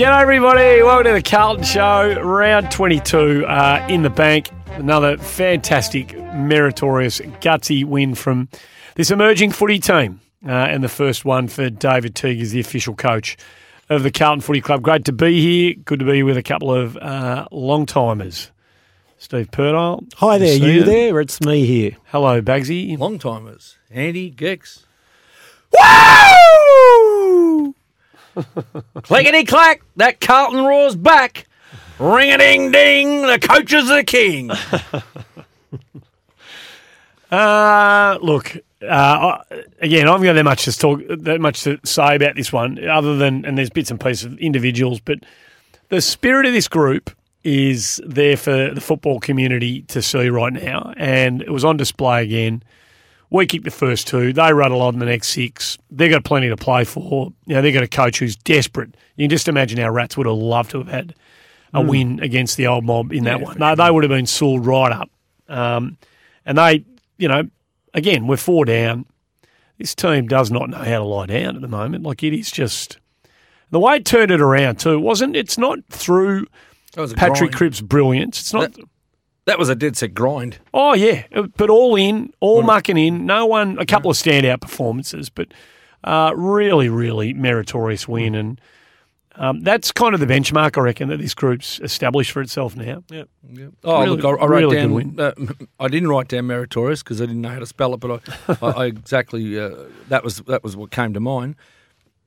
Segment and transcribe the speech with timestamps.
[0.00, 0.82] G'day, everybody.
[0.82, 4.48] Welcome to the Carlton Show, round 22 uh, in the bank.
[4.68, 8.48] Another fantastic, meritorious, gutsy win from
[8.94, 10.22] this emerging footy team.
[10.42, 13.36] Uh, and the first one for David Teague as the official coach
[13.90, 14.80] of the Carlton Footy Club.
[14.80, 15.74] Great to be here.
[15.84, 18.50] Good to be with a couple of uh, long timers.
[19.18, 20.10] Steve Purdile.
[20.14, 21.20] Hi there, See you there?
[21.20, 21.98] It's me here.
[22.06, 22.96] Hello, Bagsy.
[22.96, 23.76] Long timers.
[23.90, 24.86] Andy, Gex.
[25.74, 27.74] Woo!
[29.02, 31.46] Clickety clack, that Carlton roars back.
[31.98, 34.50] Ring a ding ding, the coach is the king.
[37.30, 38.56] Uh, look,
[38.88, 39.38] uh,
[39.80, 42.84] again, I haven't got that much to talk, that much to say about this one,
[42.88, 45.20] other than and there's bits and pieces of individuals, but
[45.90, 47.10] the spirit of this group
[47.44, 52.24] is there for the football community to see right now, and it was on display
[52.24, 52.62] again.
[53.30, 54.32] We kicked the first two.
[54.32, 55.78] They rattle on the next six.
[55.90, 57.32] They've got plenty to play for.
[57.46, 58.96] You know, they've got a coach who's desperate.
[59.16, 61.14] You can just imagine how Rats would have loved to have had
[61.72, 63.56] a win against the old mob in that one.
[63.58, 65.08] No, they would have been sold right up.
[65.48, 65.96] Um,
[66.44, 66.84] and they,
[67.18, 67.48] you know,
[67.94, 69.06] again, we're four down.
[69.78, 72.04] This team does not know how to lie down at the moment.
[72.04, 72.98] Like it is just
[73.70, 74.98] the way it turned it around too.
[74.98, 76.46] Wasn't it's not through
[76.94, 77.54] That was a Patrick grind.
[77.54, 78.40] Cripps' brilliance.
[78.40, 78.72] It's not.
[78.72, 78.84] That-
[79.50, 80.58] That was a dead set grind.
[80.72, 81.24] Oh yeah,
[81.56, 83.26] but all in, all mucking in.
[83.26, 83.78] No one.
[83.80, 85.48] A couple of standout performances, but
[86.04, 88.60] uh, really, really meritorious win, and
[89.34, 93.02] um, that's kind of the benchmark I reckon that this group's established for itself now.
[93.10, 93.24] Yeah.
[93.82, 94.92] Oh, Really- look, I, I wrote really good down.
[94.94, 95.20] win.
[95.20, 95.32] Uh,
[95.80, 98.56] I didn't write down meritorious because I didn't know how to spell it, but I,
[98.62, 99.70] I, I exactly uh,
[100.08, 101.56] that was that was what came to mind.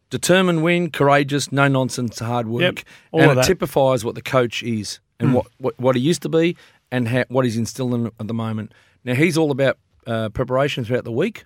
[0.10, 2.80] Determined win, courageous, no nonsense, hard work, Yep,
[3.12, 3.48] all and of it that.
[3.48, 6.56] typifies what the coach is and what, what what he used to be
[6.94, 8.72] and what he's instilling at the moment.
[9.04, 11.46] Now he's all about uh, preparation throughout the week.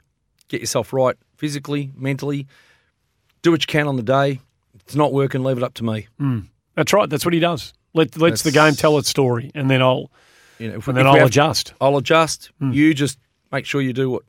[0.50, 2.48] Get yourself right physically, mentally.
[3.42, 4.42] Do what you can on the day.
[4.76, 6.08] If it's not working, leave it up to me.
[6.76, 7.10] That's right.
[7.10, 7.74] That's what he does.
[7.94, 10.12] Let lets the game tell its story, and then I'll
[10.60, 11.74] You know, if, and then I'll adjust.
[11.80, 12.52] I'll adjust.
[12.60, 12.74] Hmm.
[12.74, 13.18] You just
[13.52, 14.24] make sure you do what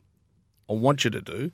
[0.69, 1.51] I want you to do.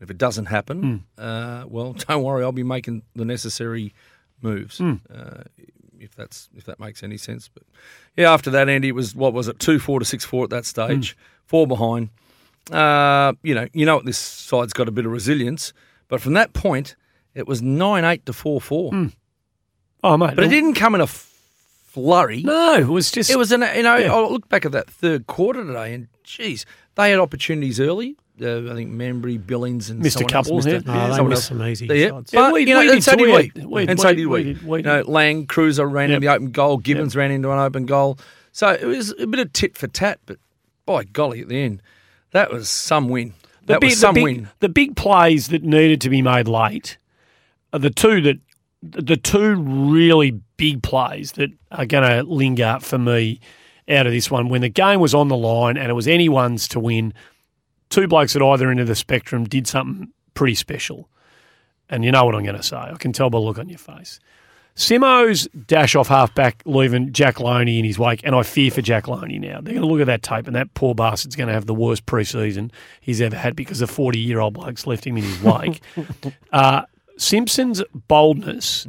[0.00, 2.44] If it doesn't happen, uh, well, don't worry.
[2.44, 3.94] I'll be making the necessary
[4.42, 4.76] moves.
[4.78, 4.94] Hmm.
[5.12, 5.44] Uh,
[6.00, 7.48] if that's if that makes any sense.
[7.52, 7.62] But
[8.16, 10.50] yeah, after that, Andy, it was what was it two four to six four at
[10.50, 11.18] that stage, Hmm.
[11.46, 12.08] four behind.
[12.70, 15.72] Uh, you know, you know what this side's got a bit of resilience,
[16.08, 16.96] but from that point,
[17.34, 18.92] it was nine eight to four four.
[20.04, 22.42] Oh mate, But it didn't come in a flurry.
[22.42, 24.12] No, it was just It was an, you know, Yeah.
[24.14, 28.16] I look back at that third quarter today, and geez, they had opportunities early.
[28.40, 30.06] Uh, I think Membrey, Billings, and Mr.
[30.06, 31.14] a someone else yeah.
[31.16, 31.44] Someone else.
[31.46, 32.32] some easy Yeah, shots.
[32.34, 33.64] Yeah, but, we- you know, we and so did we.
[33.64, 34.42] We- and so did we we.
[34.44, 35.02] did- we You know.
[35.06, 36.16] Lang, Cruiser ran Yep.
[36.16, 36.76] in the open goal.
[36.76, 38.18] Gibbons ran into an open goal.
[38.52, 40.36] So it was a bit of tit for tat, but
[40.84, 41.80] by golly, at the end,
[42.32, 43.32] that was some win.
[43.66, 44.48] That big, was some big, win.
[44.60, 46.98] The big plays that needed to be made late
[47.72, 48.38] are the two that
[48.82, 53.40] the two really big plays that are going to linger for me
[53.88, 54.48] out of this one.
[54.50, 57.12] When the game was on the line and it was anyone's to win,
[57.90, 61.08] two blokes at either end of the spectrum did something pretty special.
[61.88, 62.76] And you know what I'm going to say.
[62.76, 64.18] I can tell by the look on your face.
[64.74, 69.04] Simo's dash off halfback, leaving Jack Lonie in his wake, and I fear for Jack
[69.08, 69.60] Lonie now.
[69.62, 71.72] They're going to look at that tape, and that poor bastard's going to have the
[71.72, 72.70] worst preseason
[73.00, 75.80] he's ever had because the 40 year old bloke's left him in his wake.
[76.52, 76.82] uh,
[77.16, 78.86] Simpson's boldness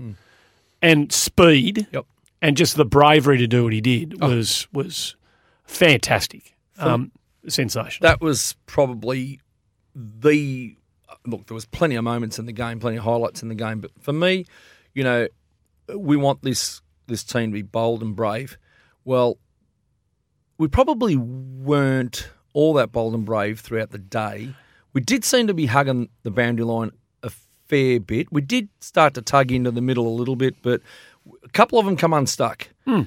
[0.82, 2.06] and speed, Yep.
[2.42, 5.16] and just the bravery to do what he did was was
[5.64, 7.12] fantastic, um,
[7.48, 8.10] sensational.
[8.10, 9.40] That was probably
[9.96, 10.76] the
[11.26, 11.48] look.
[11.48, 13.80] There was plenty of moments in the game, plenty of highlights in the game.
[13.80, 14.46] But for me,
[14.94, 15.28] you know,
[15.96, 18.58] we want this this team to be bold and brave.
[19.06, 19.38] Well,
[20.58, 24.54] we probably weren't all that bold and brave throughout the day.
[24.94, 26.92] We did seem to be hugging the boundary line
[27.24, 27.32] a
[27.68, 28.32] fair bit.
[28.32, 30.82] We did start to tug into the middle a little bit, but
[31.44, 32.68] a couple of them come unstuck.
[32.86, 33.04] Hmm.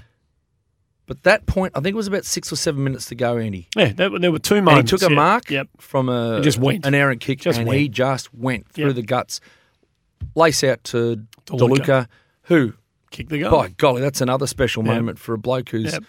[1.11, 3.67] But that point, I think it was about six or seven minutes to go, Andy.
[3.77, 5.17] yeah, there, were- there were two And he took a yeah.
[5.17, 5.67] mark Yep.
[5.81, 6.87] from a He just went.
[6.87, 7.81] an errant kick, Just and went.
[7.81, 8.95] he just went through Yep.
[8.95, 9.41] the guts.
[10.37, 11.59] Lace out to DeLuca.
[11.59, 12.07] DeLuca,
[12.43, 12.75] who,
[13.11, 13.51] Kick the goal.
[13.51, 14.95] by golly, that's another special Yep.
[14.95, 16.05] moment for a bloke who's, Yep.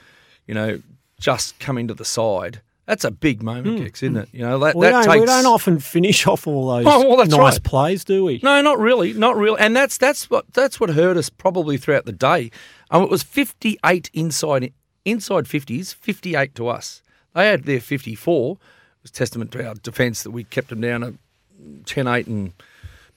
[0.45, 0.79] you know,
[1.19, 2.61] just coming to the side.
[2.85, 4.29] That's a big moment, Gex, isn't it?
[4.33, 5.19] You know that We, that don't, takes.
[5.21, 7.63] we don't often finish off all those Oh, well, that's nice right.
[7.63, 8.39] plays, do we?
[8.43, 12.05] No, not really, not really, and that's that's what that's what hurt us probably throughout
[12.05, 12.51] the day.
[12.91, 14.73] Um, it was fifty eight inside
[15.05, 17.01] inside fifties, fifty eight to us.
[17.33, 18.53] They had their fifty four.
[18.53, 21.13] It was testament to our defence that we kept them down at
[21.85, 22.53] 10-8 and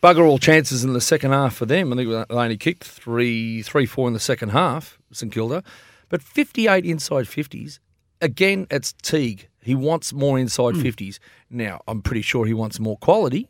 [0.02, 1.92] bugger all chances in the second half for them.
[1.92, 5.62] I think they only kicked three three four in the second half, St Kilda,
[6.08, 7.80] but fifty eight inside fifties.
[8.20, 9.48] Again, it's Teague.
[9.60, 10.82] He wants more inside hmm.
[10.82, 11.20] fifties.
[11.50, 13.48] Now, I'm pretty sure he wants more quality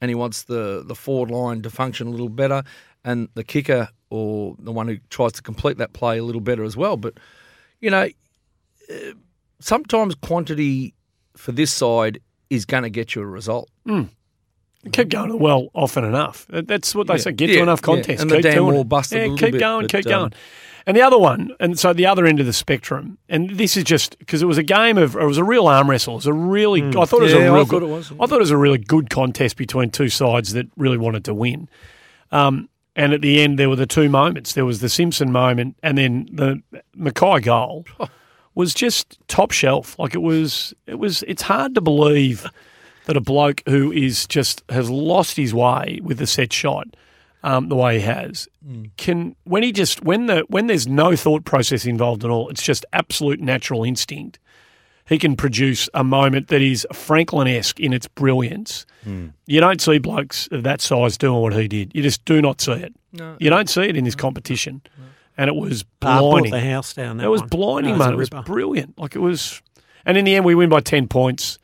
[0.00, 2.62] and he wants the, the forward line to function a little better
[3.04, 6.64] and the kicker or the one who tries to complete that play a little better
[6.64, 6.96] as well.
[6.96, 7.14] But
[7.80, 8.08] you know,
[8.90, 8.94] uh,
[9.60, 10.94] sometimes quantity
[11.36, 12.20] for this side
[12.50, 13.68] is going to get you a result.
[14.92, 16.46] Keep going to the well often enough.
[16.48, 17.18] That's what they Yeah.
[17.18, 17.32] say.
[17.32, 17.86] Get Yeah, to enough yeah.
[17.86, 18.22] contests.
[18.22, 20.32] And the keep damn wall busted a Yeah, keep bit, going, but, keep um, going.
[20.86, 23.82] And the other one, and so the other end of the spectrum, and this is
[23.82, 26.12] just because it was a game of, it was a real arm wrestle.
[26.14, 27.38] It was a really, I thought it was Mm.
[27.40, 28.12] Yeah, a I real thought good, was.
[28.12, 31.34] I thought it was a really good contest between two sides that really wanted to
[31.34, 31.68] win.
[32.30, 34.54] Um, and at the end, there were the two moments.
[34.54, 36.62] There was the Simpson moment, and then the
[36.98, 37.84] McKay goal
[38.54, 39.98] was just top shelf.
[39.98, 41.22] Like it was, it was.
[41.24, 42.46] It's hard to believe
[43.04, 46.88] that a bloke who is just has lost his way with the set shot,
[47.42, 48.48] um, the way he has,
[48.96, 52.62] can when he just when the when there's no thought process involved at all, it's
[52.62, 54.38] just absolute natural instinct.
[55.08, 58.86] He can produce a moment that is Franklin esque in its brilliance.
[59.46, 61.92] You don't see blokes of that size doing what he did.
[61.94, 62.92] You just do not see it.
[63.12, 63.36] No.
[63.38, 64.82] You don't see it in this competition,
[65.38, 66.50] and it was Uh, brought blinding.
[66.52, 67.18] the house down.
[67.18, 67.48] That It was one.
[67.50, 68.10] blinding, That mate.
[68.10, 68.98] a It was brilliant.
[68.98, 69.62] Like it was,
[70.04, 71.58] and in the end, we win by ten points.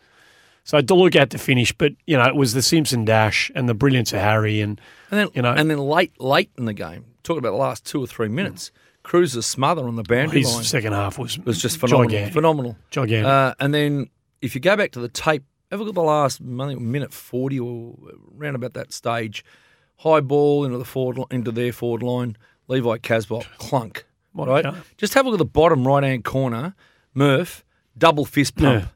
[0.64, 3.74] So Deluca had to finish, but you know it was the Simpson dash and the
[3.74, 4.80] brilliance of Harry, and
[5.10, 5.52] And then, You know.
[5.52, 8.70] and then late, late in the game, talking about the last two or three minutes,
[9.12, 12.08] Cruz's smother on the boundary his line second half was was just phenomenal.
[12.08, 12.32] gigantic.
[12.32, 12.76] Phenomenal.
[12.88, 13.26] gigantic.
[13.26, 14.08] Uh, and then
[14.40, 17.60] if you go back to the tape, have a look at the last minute forty
[17.60, 17.94] or
[18.38, 19.44] around about that stage.
[19.98, 22.38] High ball into the forward into their forward line.
[22.68, 24.06] Levi Casboult clunk.
[24.32, 24.64] What right.
[24.96, 26.74] Just have a look at the bottom right hand corner.
[27.12, 27.66] Murph
[27.98, 28.88] double fist pump.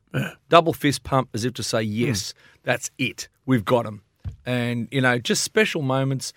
[0.48, 2.32] Double fist pump as if to say yes,
[2.62, 3.28] that's it.
[3.44, 4.00] We've got him.
[4.46, 6.32] And you know, just special moments.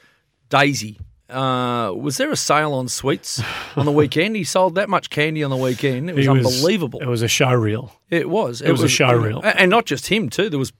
[0.49, 0.99] Daisy.
[1.29, 3.41] Uh, was there a sale on sweets
[3.75, 4.35] on the weekend?
[4.35, 6.09] He sold that much candy on the weekend.
[6.09, 6.99] It was He unbelievable.
[7.01, 7.93] It was a show reel.
[8.09, 8.61] It was.
[8.61, 9.41] It was a show reel.
[9.43, 10.49] and not just him too.
[10.49, 10.73] There was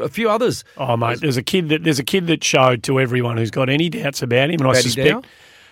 [0.00, 0.64] a few others.
[0.76, 3.68] Oh mate, there's a kid that there's a kid that showed to everyone who's got
[3.68, 5.22] any doubts about him, and I suspect Dow?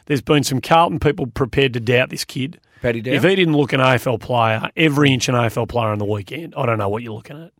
[0.07, 2.59] there's been some Carlton people prepared to doubt this kid.
[2.81, 3.13] Paddy Dow.
[3.13, 6.55] If he didn't look an AFL player, every inch an AFL player on the weekend,
[6.57, 7.53] I don't know what you're looking at.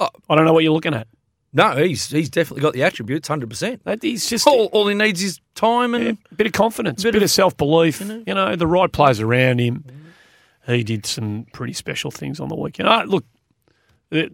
[0.00, 0.08] Oh.
[0.28, 1.06] I don't know what you're looking at.
[1.54, 3.80] No, he's he's definitely got the attributes, hundred percent.
[4.02, 7.06] He's just All, all he needs is time and Yeah, a bit of confidence, a
[7.06, 8.00] Bit bit, of- of self belief.
[8.00, 9.84] You know, the right players around him.
[10.66, 12.88] He did some pretty special things on the weekend.
[12.88, 13.24] Ah, look,
[14.10, 14.30] the,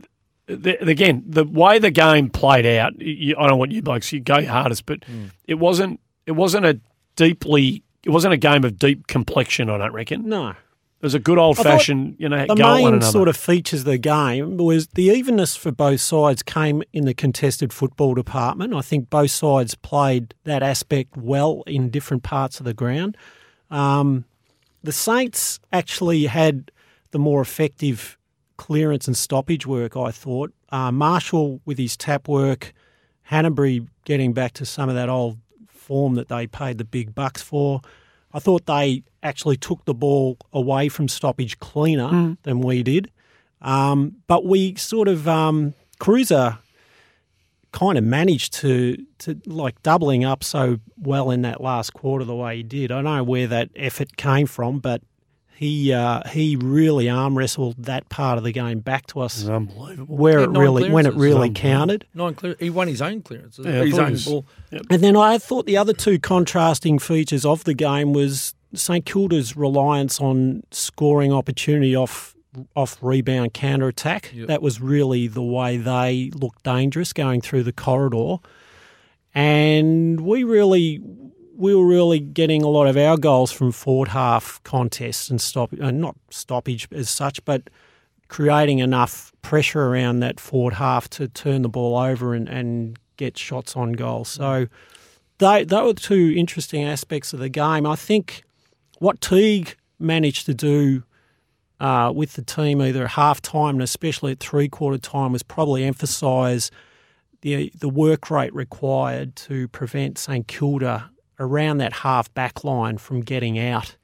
[0.46, 3.00] the, again, the way the game played out.
[3.00, 4.12] You, I don't want you blokes.
[4.12, 5.00] You go your hardest, but
[5.46, 6.00] it wasn't.
[6.26, 6.80] It wasn't a
[7.16, 7.82] deeply.
[8.04, 9.68] It wasn't a game of deep complexion.
[9.68, 10.28] I don't reckon.
[10.28, 10.54] No.
[11.00, 12.16] It was a good old fashioned.
[12.18, 15.04] You know, The go at one main sort of features of the game was the
[15.04, 18.74] evenness for both sides came in the contested football department.
[18.74, 23.16] I think both sides played that aspect well in different parts of the ground.
[23.70, 24.26] Um,
[24.82, 26.70] the Saints actually had
[27.12, 28.18] the more effective
[28.58, 30.52] clearance and stoppage work, I thought.
[30.70, 32.74] Uh, Marshall with his tap work,
[33.30, 35.38] Hannebery getting back to some of that old
[35.68, 37.80] form that they paid the big bucks for.
[38.32, 43.10] I thought they actually took the ball away from stoppage cleaner than we did.
[43.60, 46.58] Um, but we sort of, um, Cruiser
[47.72, 52.34] kind of managed to, to like doubling up so well in that last quarter the
[52.34, 52.90] way he did.
[52.90, 55.02] I don't know where that effort came from, but
[55.60, 59.44] he uh, he really arm wrestled that part of the game back to us It
[59.44, 60.16] was unbelievable.
[60.16, 61.60] where it really when it really Unbelievable.
[61.60, 62.06] counted.
[62.14, 62.56] nine clear.
[62.58, 63.66] He won his own clearances.
[63.66, 64.46] Yeah, his own he was- ball.
[64.88, 69.54] And then I thought the other two contrasting features of the game was St Kilda's
[69.54, 72.34] reliance on scoring opportunity off
[72.74, 74.32] off rebound counter attack.
[74.34, 74.48] Yep.
[74.48, 78.36] That was really the way they looked dangerous going through the corridor.
[79.34, 81.00] And we really
[81.60, 85.70] we were really getting a lot of our goals from forward half contests and stop
[85.80, 87.68] uh, not stoppage as such, but
[88.28, 93.36] creating enough pressure around that forward half to turn the ball over and, and get
[93.36, 94.24] shots on goal.
[94.24, 94.68] So
[95.38, 97.86] they, they were two interesting aspects of the game.
[97.86, 98.42] I think
[98.98, 101.02] what Teague managed to do
[101.78, 105.42] uh, with the team, either at half time and especially at three quarter time, was
[105.42, 106.70] probably emphasise
[107.42, 111.09] the the work rate required to prevent St Kilda
[111.40, 113.96] around that half back line from getting out.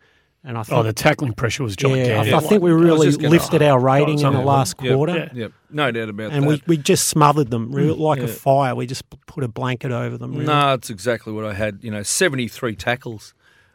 [0.42, 2.36] And I think Oh, the tackling pressure was yeah, I.
[2.36, 4.94] I think we really lifted our rating in the last Yep.
[4.94, 5.16] quarter.
[5.16, 5.28] Yeah.
[5.32, 6.36] Yep, no doubt about And that.
[6.36, 8.74] And we, we just smothered them re- like a fire.
[8.76, 10.32] We just put a blanket over them.
[10.32, 10.46] Really.
[10.46, 11.82] No, that's exactly what I had.
[11.82, 13.34] You know, seventy-three tackles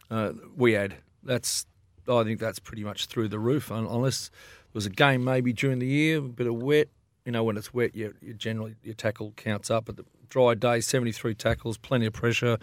[0.09, 0.95] uh, we had.
[1.23, 1.65] That's
[2.07, 3.69] I think that's pretty much through the roof.
[3.69, 6.87] Unless there was a game maybe during the year, a bit of wet.
[7.25, 9.85] You know, when it's wet, you, you generally your tackle counts up.
[9.85, 12.57] But the dry day, seventy-three tackles, plenty of pressure.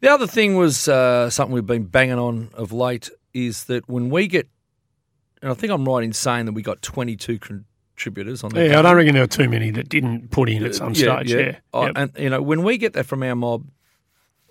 [0.00, 4.10] The other thing was uh, something we've been banging on of late is that when
[4.10, 4.48] we get,
[5.42, 8.78] and I think I'm right in saying that we got twenty-two contributors on the Yeah,
[8.78, 11.32] I don't reckon there were too many that didn't put in at some stage.
[11.32, 11.92] Yeah, Oh, Yep.
[11.96, 13.66] And you know, when we get that from our mob,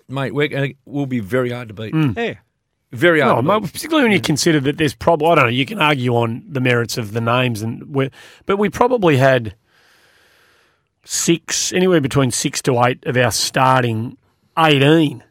[0.08, 1.94] mate, we're gonna, we'll be very hard to beat.
[1.94, 2.34] Yeah.
[2.92, 3.44] Very hard.
[3.44, 5.50] No, mate, particularly when you consider that there's probably I don't know.
[5.50, 8.10] You can argue on the merits of the names, and we
[8.46, 9.54] but we probably had
[11.04, 14.16] six, anywhere between six to eight of our starting
[14.58, 15.22] eighteen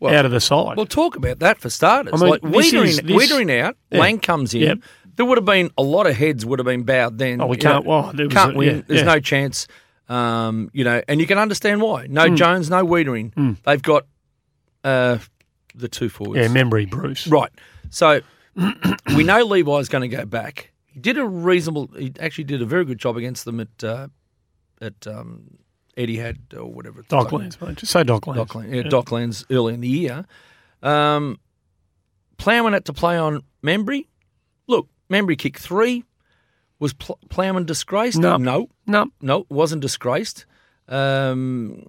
[0.00, 0.76] Well- out of the side.
[0.76, 2.12] Well, talk about that for starters.
[2.14, 4.00] I mean, like Weitering, is- this- Weitering out, Yeah.
[4.00, 4.60] Lang comes in.
[4.62, 4.78] Yep.
[5.16, 7.40] There would have been a lot of heads would have been bowed then.
[7.40, 8.76] Oh, we know, can't- well, there was can't a- win.
[8.76, 9.06] yeah, There's yeah.
[9.06, 9.66] no chance.
[10.08, 12.06] Um, you know, and you can understand why.
[12.08, 12.34] No Hmm.
[12.34, 13.56] Jones, no Weitering.
[13.64, 14.06] They've got
[14.82, 15.16] uh,
[15.74, 16.40] the two forwards.
[16.40, 17.26] yeah, Membrey, Bruce.
[17.26, 17.50] Right.
[17.88, 18.20] So
[19.16, 20.72] we know Levi's going to go back.
[20.86, 21.88] He did a reasonable.
[21.98, 24.08] He actually did a very good job against them at uh,
[24.82, 25.44] at um,
[25.96, 27.02] Etihad or whatever.
[27.04, 27.76] Docklands, mate.
[27.78, 28.36] Just say Docklands.
[28.46, 30.24] Docklands, yeah, Docklands early in the year.
[30.82, 31.38] Um,
[32.38, 34.06] Plowman had to play on Membrey.
[34.66, 36.04] Look, Membrey kicked three.
[36.80, 38.18] Was Pl- Plowman disgraced?
[38.18, 38.36] No.
[38.36, 40.44] no, No, no, wasn't disgraced.
[40.88, 41.86] Um,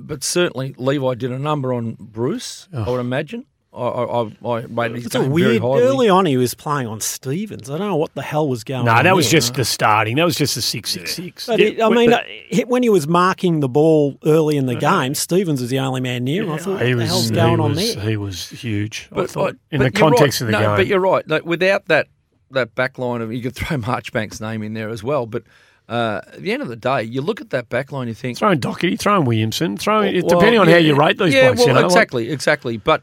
[0.00, 2.68] but certainly Levi did a number on Bruce.
[2.74, 3.46] I would imagine.
[3.76, 5.62] I, I, I, I rated his It's a game very weird.
[5.62, 5.82] highly.
[5.82, 7.68] Early on, he was playing on Stevens.
[7.68, 8.84] I don't know what the hell was going on.
[8.86, 9.04] no, on.
[9.04, 9.38] that was there.
[9.40, 10.16] just the starting.
[10.16, 11.46] That was just the six six six.
[11.46, 14.74] But it, I mean, uh, hit- when he was marking the ball early in the
[14.76, 16.52] game, Stevens was the only man near him.
[16.52, 18.04] I thought, what he the was, hell's he going on was- there?
[18.04, 19.08] He was huge.
[19.12, 20.46] I But, thought, I- in but the you're context right.
[20.46, 20.76] of the no, game.
[20.76, 21.28] But you're right.
[21.28, 22.08] Like, without that
[22.52, 25.26] that back line of you could throw Marchbank's name in there as well.
[25.26, 25.42] But
[25.88, 28.38] uh, at the end of the day, you look at that back line, you think
[28.38, 31.58] throwing Docherty, throwing Williamson, throwing Well, depending on how you rate these yeah, blokes.
[31.60, 32.76] well, you know, like- exactly, exactly.
[32.76, 33.02] But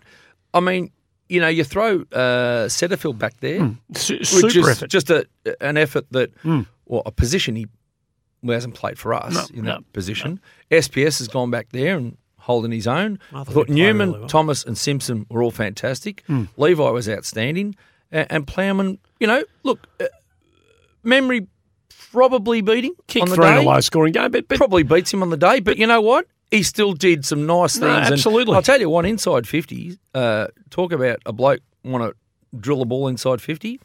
[0.54, 0.92] I mean,
[1.30, 4.90] you know, you throw uh, Setterfield back there, su- which super is effort.
[4.90, 5.26] just a
[5.62, 6.32] an effort that,
[6.86, 7.68] or a position he
[8.42, 10.40] well, hasn't played for us No, in that no, position.
[10.70, 13.20] SPS has gone back there and holding his own.
[13.34, 14.30] I I thought thought he played Newman, really well.
[14.30, 16.24] Thomas, and Simpson were all fantastic.
[16.58, 17.76] Levi was outstanding,
[18.12, 19.00] and, and Plowman.
[19.20, 20.06] You know, look, uh,
[21.06, 21.48] Membrey
[22.12, 25.12] probably beating kick on the through in a low scoring game, but, but probably beats
[25.14, 25.60] him on the day.
[25.62, 26.28] But you know what?
[26.54, 28.06] He still did some nice No, things.
[28.08, 28.54] and absolutely.
[28.56, 32.86] I'll tell you what, inside 50, uh, talk about a bloke want to drill a
[32.86, 33.80] ball inside 50.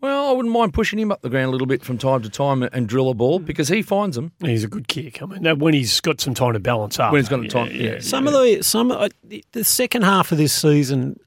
[0.00, 2.30] Well, I wouldn't mind pushing him up the ground a little bit from time to
[2.30, 4.32] time and drill a ball because he finds them.
[4.40, 5.22] he's a good kick.
[5.22, 7.12] I mean, when he's got some time to balance up.
[7.12, 7.98] When he's got yeah, time- yeah, yeah.
[8.00, 11.18] Some of the some uh, the- the second half of this season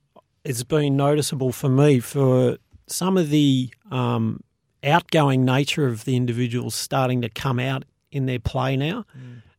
[0.45, 2.57] has been noticeable for me for
[2.87, 4.39] some of the um,
[4.83, 9.05] outgoing nature of the individuals starting to come out in their play now,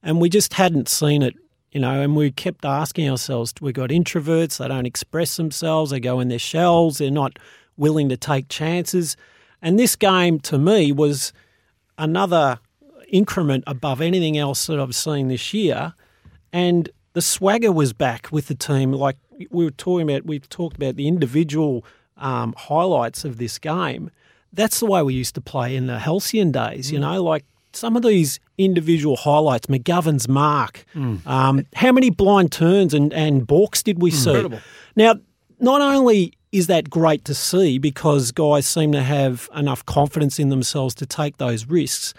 [0.05, 1.35] and we just hadn't seen it.
[1.73, 5.99] You know, and we kept asking ourselves: we got introverts; they don't express themselves; they
[5.99, 7.41] go in their shells; they're not
[7.77, 9.17] willing to take chances.
[9.61, 11.33] And this game, to me, was
[11.99, 12.61] another
[13.09, 15.95] increment above anything else that I've seen this year
[16.55, 18.93] and the swagger was back with the team.
[18.93, 19.17] Like
[19.51, 21.85] we were talking about, we've talked about the individual
[22.17, 24.13] um, highlights of this game.
[24.53, 26.93] That's the way we used to play in the halcyon days.
[26.93, 29.67] You know, like some of these individual highlights.
[29.67, 30.85] McGovern's mark.
[30.95, 34.31] Um, how many blind turns and and balks did we see?
[34.31, 34.61] Incredible.
[34.97, 35.15] Now,
[35.61, 40.51] not only is that great to see because guys seem to have enough confidence in
[40.51, 42.15] themselves to take those risks,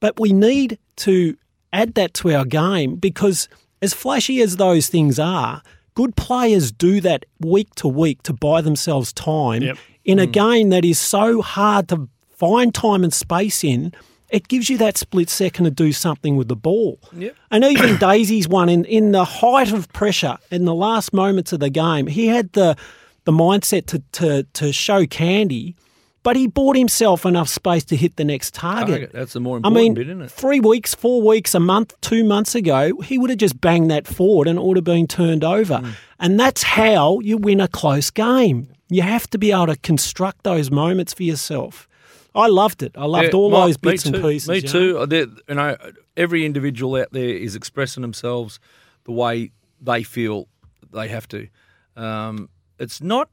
[0.00, 1.36] but we need to
[1.72, 3.48] add that to our game because,
[3.80, 5.62] as flashy as those things are,
[5.94, 9.78] good players do that week to week to buy themselves time Yep.
[10.04, 13.92] in a game that is so hard to find time and space in.
[14.32, 16.98] It gives you that split second to do something with the ball.
[17.12, 17.36] Yep.
[17.50, 21.60] And even Daisy's one in, in the height of pressure, in the last moments of
[21.60, 22.76] the game, he had the
[23.24, 25.76] the mindset to, to, to show candy,
[26.22, 28.88] but he bought himself enough space to hit the next target.
[28.88, 29.12] Target.
[29.12, 30.30] That's the more I important mean, bit, isn't it?
[30.30, 34.06] three weeks, four weeks, a month, two months ago, he would have just banged that
[34.06, 35.74] forward and it would have been turned over.
[35.74, 35.92] Mm.
[36.20, 38.68] And that's how you win a close game.
[38.88, 41.88] You have to be able to construct those moments for yourself.
[42.34, 42.92] I loved it.
[42.96, 44.48] I loved Yeah, all my- those bits and pieces.
[44.48, 44.68] Me you know.
[44.72, 44.98] too.
[44.98, 45.76] Uh, they're- You know,
[46.16, 48.58] every individual out there is expressing themselves
[49.04, 50.48] the way they feel
[50.92, 51.48] they have to.
[51.96, 52.48] Um,
[52.78, 53.28] it's not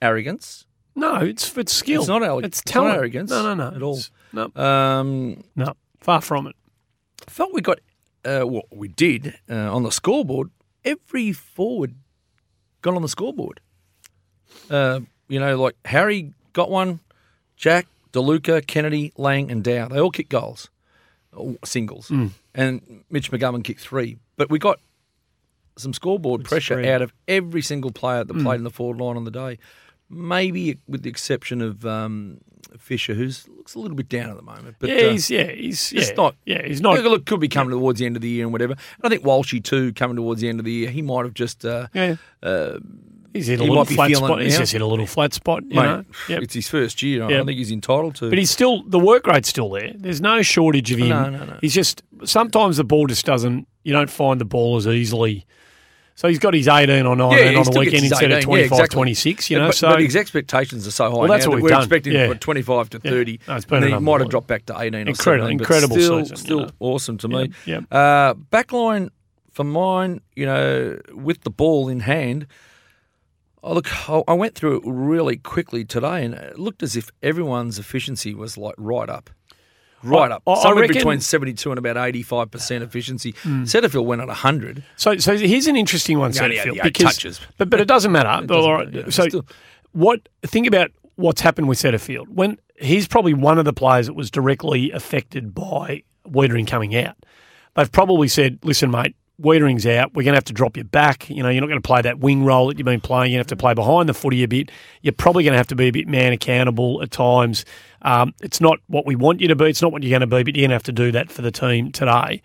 [0.00, 0.66] arrogance.
[0.94, 2.02] No, it's it's skill.
[2.02, 2.46] It's not arrogance.
[2.46, 2.98] It's It's not talent.
[2.98, 3.76] arrogance No, no, no.
[3.76, 4.00] at all.
[4.32, 6.56] No, Um, no, far from it.
[7.26, 7.78] I felt we got
[8.24, 10.50] uh, what we did uh, on the scoreboard.
[10.84, 11.94] Every forward
[12.82, 13.60] got on the scoreboard.
[14.70, 17.00] Uh, you know, like Harry got one,
[17.56, 17.86] Jack,
[18.16, 19.88] DeLuca, Kennedy, Lang, and Dow.
[19.88, 20.70] They all kicked goals,
[21.36, 22.10] all singles,
[22.54, 24.16] and Mitch McGovern kicked three.
[24.36, 24.80] But we got
[25.76, 26.86] some scoreboard pressure spread.
[26.88, 29.58] out of every single player that played in the forward line on the day.
[30.08, 32.38] Maybe with the exception of um,
[32.78, 33.24] Fisher, who
[33.56, 34.76] looks a little bit down at the moment.
[34.78, 37.02] But yeah, uh, he's yeah, he's yeah, not- Yeah, he's not.
[37.02, 38.72] Look, could be coming towards the end of the year and whatever.
[38.74, 41.34] And I think Walshy too, coming towards the end of the year, he might have
[41.34, 42.78] just uh, Yeah, uh,
[43.36, 44.40] He's hit a He little flat spot.
[44.42, 44.58] He's now.
[44.60, 45.62] just hit a little flat spot.
[45.68, 46.04] You Mate, know?
[46.28, 46.42] Yep.
[46.42, 47.24] it's his first year.
[47.24, 47.46] I Yep.
[47.46, 48.28] think he's entitled to.
[48.30, 49.92] But he's still the work rate's still there.
[49.94, 51.08] There's no shortage of him.
[51.10, 51.58] No, no, no.
[51.60, 53.68] He's just sometimes the ball just doesn't.
[53.84, 55.46] You don't find the ball as easily.
[56.18, 58.32] So he's got his 18 or 19 he on the weekend instead 18.
[58.32, 58.94] of Yeah, 25, exactly.
[58.94, 59.50] 26.
[59.50, 61.16] You know, but, so but his expectations are so high.
[61.18, 61.82] Well, that's now what that we've we're done.
[61.82, 62.28] expecting Yeah.
[62.28, 63.10] for 25 to Yeah.
[63.10, 63.40] 30.
[63.46, 65.14] No, it's been and an he might have dropped back to 18 Incredible-
[65.46, 66.72] 17, but incredible still, season, Still you know.
[66.80, 67.50] awesome to me.
[67.66, 69.10] Yeah, Uh, backline
[69.52, 72.46] for mine, you know, with the ball in hand.
[73.66, 77.10] Oh, look, I I went through it really quickly today, and it looked as if
[77.22, 79.28] everyone's efficiency was like right up.
[80.02, 80.42] Right I- up.
[80.46, 83.34] I- I Somewhere reckon- between 72 and about 85% efficiency.
[83.42, 83.64] Hmm.
[83.64, 84.84] Setterfield went at 100.
[84.96, 87.40] So, so here's an interesting one, Setterfield, because touches.
[87.58, 88.44] but but it doesn't matter.
[88.44, 89.10] It doesn't All right, matter, yeah.
[89.10, 89.46] So, Still-
[89.92, 94.14] what think about what's happened with Setterfield when he's probably one of the players that
[94.14, 97.16] was directly affected by Weitering coming out.
[97.74, 100.14] They've probably said, "Listen, mate, Weitering's out.
[100.14, 101.28] We're going to have to drop you back.
[101.28, 103.32] You know, you're not going to play that wing role that you've been playing.
[103.32, 104.70] You have to play behind the footy a bit.
[105.02, 107.64] You're probably going to have to be a bit man accountable at times.
[108.02, 109.66] Um, it's not what we want you to be.
[109.66, 111.30] It's not what you're going to be, but you're going to have to do that
[111.30, 112.42] for the team today."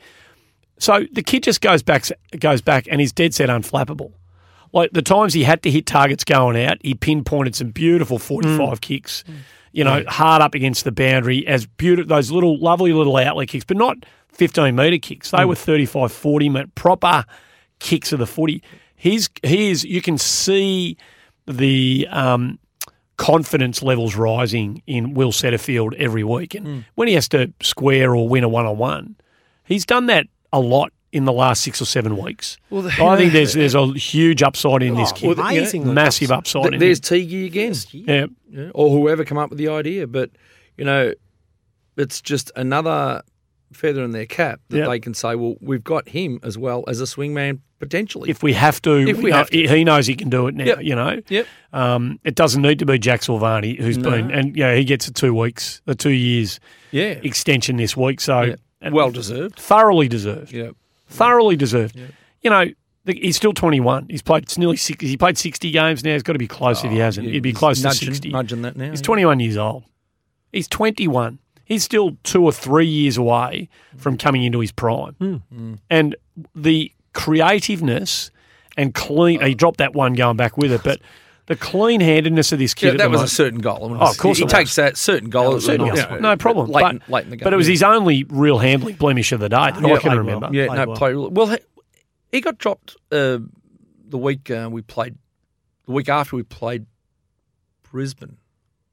[0.79, 2.05] So the kid just goes back,
[2.39, 4.13] goes back, and he's dead set unflappable.
[4.73, 8.79] Like the times he had to hit targets going out, he pinpointed some beautiful forty-five
[8.79, 8.81] Mm.
[8.81, 9.23] kicks.
[9.73, 13.63] You know, hard up against the boundary, as beautiful those little lovely little outlet kicks,
[13.63, 13.97] but not
[14.47, 15.31] fifteen metre kicks.
[15.31, 15.37] Mm.
[15.37, 17.25] They were 35, 40 metre proper
[17.79, 18.61] kicks of the footy.
[18.95, 19.83] He's he is.
[19.83, 20.97] You can see
[21.47, 22.59] the um,
[23.17, 26.85] confidence levels rising in Will Setterfield every week, and Mm.
[26.95, 29.15] when he has to square or win a one-on-one,
[29.63, 32.57] he's done that a lot in the last six or seven weeks.
[32.69, 35.37] Well, the- I think there's there's a huge upside in this Oh, kid.
[35.37, 36.61] well, amazingly massive upside.
[36.61, 36.71] upside.
[36.71, 37.27] Th- in there's him.
[37.27, 37.73] Teague again.
[37.91, 38.25] yeah.
[38.49, 40.07] Yeah, or whoever come up with the idea.
[40.07, 40.29] But
[40.77, 41.13] you know,
[41.97, 43.21] it's just another
[43.73, 44.89] feather in their cap that Yep.
[44.89, 48.29] they can say, well, we've got him as well as a swingman potentially.
[48.29, 49.67] If we have to, If we know, have to.
[49.67, 50.65] he knows he can do it now.
[50.65, 50.83] Yep.
[50.83, 51.47] You know, yep.
[51.73, 54.11] um, it doesn't need to be Jack Silvagni who's No.
[54.11, 56.59] been and yeah, he gets a two weeks, a two years
[56.91, 57.19] Yeah.
[57.23, 58.21] extension this week.
[58.21, 59.57] So and Well deserved.
[59.59, 60.51] thoroughly deserved.
[60.53, 60.71] Yeah.
[61.07, 61.99] thoroughly deserved.
[62.41, 62.65] You know,
[63.05, 64.07] he's still 21.
[64.09, 65.07] He's played it's nearly 60.
[65.07, 66.13] He played 60 games now.
[66.13, 67.25] He's got to be close if he hasn't.
[67.25, 68.29] Oh, Yeah, He'd be close nudging, to 60.
[68.29, 68.89] Nudging that now.
[68.91, 69.05] He's yeah.
[69.05, 69.83] 21 years old.
[70.53, 71.39] He's 21.
[71.71, 75.13] He's still two or three years away from coming into his prime.
[75.49, 75.73] Hmm.
[75.89, 76.17] And
[76.53, 78.29] the creativeness
[78.75, 80.99] and clean, he dropped that one going back with it, but
[81.45, 83.95] the clean handedness of this kid Yeah, that was a certain goal.
[83.99, 85.61] Oh, of course he takes that certain goal.
[85.61, 86.09] Certain you goals.
[86.09, 86.69] know, no problem.
[86.69, 87.43] Late, but, in- late in the game.
[87.45, 90.17] but it was his only real handling blemish of the day that Yeah, I can
[90.17, 90.47] remember.
[90.47, 90.55] well.
[90.55, 90.97] Yeah, played no, well.
[90.97, 91.57] played well.
[92.33, 93.39] He got dropped uh,
[94.09, 95.15] the week uh, we played.
[95.85, 96.85] The week after we played
[97.89, 98.37] Brisbane.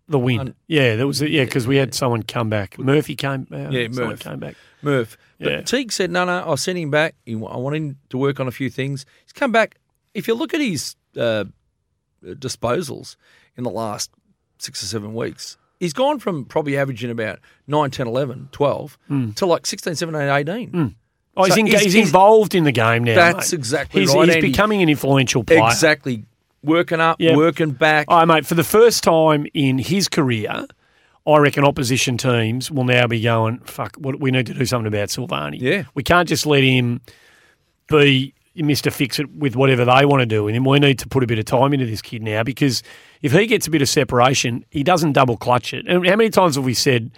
[0.09, 0.41] The win.
[0.41, 1.31] Un- yeah, that was it.
[1.31, 2.79] Yeah, because we had someone come back.
[2.79, 3.47] Murphy came.
[3.53, 4.21] Uh, Yeah, Murph.
[4.21, 4.55] came back.
[4.83, 5.17] Murph.
[5.39, 5.61] But Yeah.
[5.63, 7.15] Teague said, no, no, I'll send him back.
[7.29, 9.05] I want him to work on a few things.
[9.25, 9.77] He's come back.
[10.15, 11.45] If you look at his uh,
[12.25, 13.17] disposals
[13.57, 14.11] in the last
[14.59, 18.99] six or seven weeks, he's gone from probably averaging about 9, 10, 11, 12
[19.37, 20.95] to like 16, 17, 18.
[21.37, 23.15] Oh, he's, So in, he's- he's, he's- involved in the game now.
[23.15, 23.59] That's mate.
[23.59, 24.49] exactly he's, right, He's Andy.
[24.51, 25.67] becoming an influential player.
[25.67, 26.25] Exactly.
[26.63, 27.37] Working up, Yeah.
[27.37, 28.07] working back.
[28.09, 30.67] Oh, mate, for the first time in his career,
[31.27, 34.87] I reckon opposition teams will now be going, fuck, what, we need to do something
[34.89, 35.59] about Silvagni.
[35.61, 35.85] Yeah.
[35.95, 37.01] We can't just let him
[37.89, 38.93] be Mr.
[38.93, 40.65] Fix It with whatever they want to do with him.
[40.65, 42.83] We need to put a bit of time into this kid now because
[43.23, 45.87] if he gets a bit of separation, he doesn't double clutch it.
[45.87, 47.13] And how many times have we said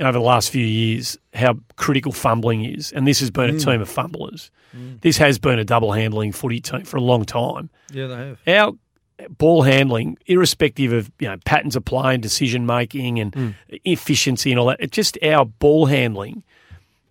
[0.00, 2.92] over the last few years how critical fumbling is?
[2.92, 3.64] And this has been a mm.
[3.64, 4.50] team of fumblers.
[4.76, 5.00] Mm.
[5.00, 8.38] This has been a double handling footy team for a long time yeah, they have.
[8.46, 8.72] our
[9.30, 13.54] ball handling, irrespective of you know patterns of play and decision making and mm.
[13.84, 16.42] efficiency and all that, it just our ball handling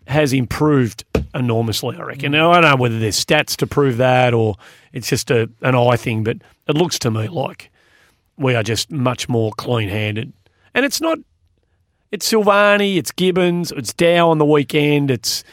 [0.07, 1.97] has improved enormously.
[1.97, 2.31] I reckon.
[2.31, 4.55] Now I don't know whether there's stats to prove that or
[4.93, 7.69] it's just a, an eye thing, but it looks to me like
[8.37, 10.31] we are just much more clean handed,
[10.73, 11.19] and it's not.
[12.11, 15.11] It's Silvagni, it's Gibbons, it's Dow on the weekend.
[15.11, 15.43] It's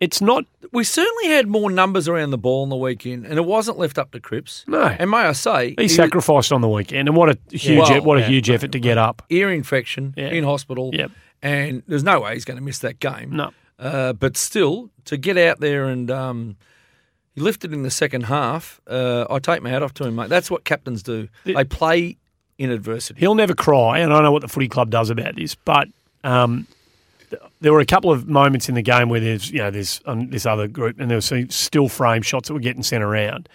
[0.00, 3.44] it's not We certainly had more numbers around the ball on the weekend, and it
[3.44, 4.64] wasn't left up to Cripps.
[4.66, 4.82] No.
[4.84, 8.18] And may I say, he sacrificed on the weekend, and what a huge Well, what
[8.18, 8.26] a yeah.
[8.28, 9.22] huge effort to get up.
[9.30, 10.28] ear infection Yeah.
[10.30, 10.90] in hospital.
[10.92, 11.10] Yep.
[11.42, 13.30] And there's no way he's going to miss that game.
[13.36, 13.50] No.
[13.78, 16.56] Uh, but still, to get out there and um,
[17.34, 20.28] he lifted in the second half, uh, I take my hat off to him, mate.
[20.28, 21.28] That's what captains do.
[21.44, 22.16] They play
[22.58, 23.18] in adversity.
[23.20, 25.88] He'll never cry, and I know what the footy club does about this, but
[26.24, 26.66] um,
[27.60, 30.30] there were a couple of moments in the game where there's you know there's um,
[30.30, 33.48] this other group, and there were some still frame shots that were getting sent around.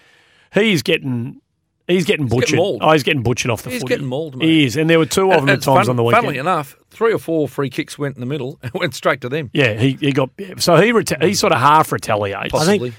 [0.54, 1.42] He's getting.
[1.88, 2.58] He's getting butchered.
[2.58, 2.82] mauled.
[2.84, 3.94] oh, he's getting butchered off the He's footy.
[3.94, 4.46] getting mauled, mate.
[4.46, 6.24] He is, and there were two of them at times fun- on the weekend.
[6.26, 9.30] Funnily enough, three or four free kicks went in the middle and went straight to
[9.30, 9.50] them.
[9.54, 12.54] yeah, he, he got so he reta- he sort of half retaliates.
[12.54, 12.94] I think-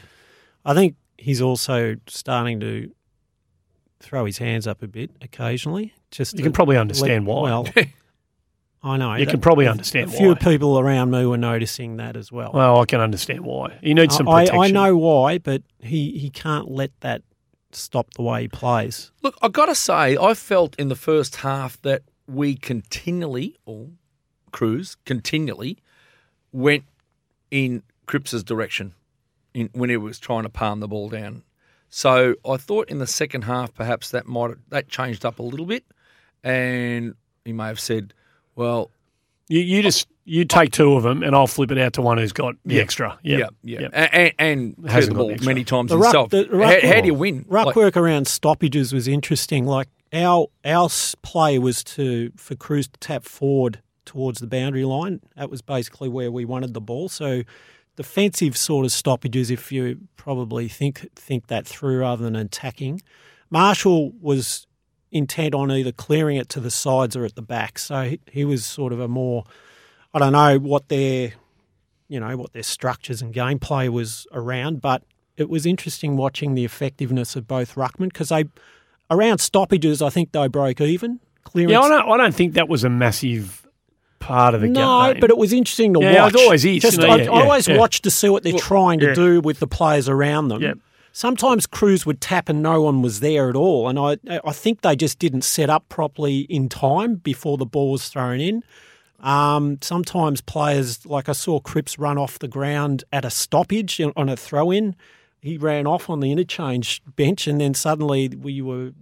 [0.65, 2.91] I think he's also starting to
[4.01, 5.93] throw his hands up a bit occasionally.
[6.11, 7.43] Just You can probably understand let- why.
[7.43, 7.67] Well,
[8.89, 10.35] I know You that- can probably understand A few why.
[10.37, 12.53] people around me were noticing that as well.
[12.55, 13.79] Well, I can understand why.
[13.83, 14.63] He needs some I, protection.
[14.63, 17.23] I know why, but he, he can't let that
[17.73, 19.13] stop the way he plays.
[19.23, 23.89] Look, I got to say, I felt in the first half that we continually, or
[24.53, 25.79] Cruz continually,
[26.53, 26.85] went
[27.51, 28.95] in Cripps's direction
[29.55, 31.43] in, when he was trying to palm the ball down.
[31.91, 35.67] So I thought in the second half, perhaps that might that changed up a little
[35.67, 35.85] bit,
[36.45, 38.13] and he may have said,
[38.59, 38.91] "Well,
[39.49, 42.19] You, you just you take two of them, and I'll flip it out to one
[42.19, 42.83] who's got the Yeah.
[42.83, 43.19] extra.
[43.23, 43.55] yeah, Yep.
[43.63, 43.91] yeah, Yep.
[43.95, 44.33] and, and,
[44.79, 46.31] and Hasn't the ball the many times The ruck- himself.
[46.31, 47.47] the how, ruck- how do you win?
[47.49, 49.65] Ruck Like- work around stoppages was interesting.
[49.65, 50.91] Like our our
[51.23, 55.21] play was to for Cruz to tap forward towards the boundary line.
[55.37, 57.09] That was basically where we wanted the ball.
[57.09, 57.43] So
[57.97, 63.01] defensive sort of stoppages, if you probably think think that through rather than attacking.
[63.51, 64.67] Marshall was
[65.11, 67.79] intent on either clearing it to the sides or at the back.
[67.79, 69.45] So he, he was sort of a more
[70.15, 71.33] I don't know what their
[72.09, 75.03] you know what their structures and gameplay was around, but
[75.37, 78.45] it was interesting watching the effectiveness of both ruckman because they
[79.11, 80.03] around stoppages.
[80.03, 81.21] I think they broke even.
[81.45, 83.67] Clearance, Yeah, I don't, I don't think that was a massive
[84.19, 84.75] part of the game.
[84.75, 85.21] no, game.
[85.21, 86.35] but it was interesting to Yeah, watch.
[86.35, 87.79] it always is, Just, you know, I, yeah, I always yeah.
[87.79, 90.83] watch to see what they're trying to do with the players around them.
[91.19, 94.83] Sometimes crews would tap and no one was there at all, and I I think
[94.83, 98.63] they just didn't set up properly in time before the ball was thrown in.
[99.19, 104.29] Um, sometimes players, like I saw Cripps run off the ground at a stoppage on
[104.29, 104.95] a throw in.
[105.41, 108.93] He ran off on the interchange bench, and then suddenly we were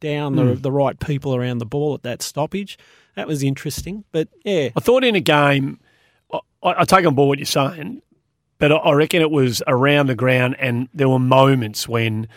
[0.00, 0.48] down Hmm.
[0.48, 2.76] the, the right people around the ball at that stoppage.
[3.16, 4.04] That was interesting.
[4.12, 5.80] But yeah, I thought in a game,
[6.30, 8.02] I, I take on board what you're saying,
[8.58, 12.28] but I, reckon it was around the ground, and there were moments when,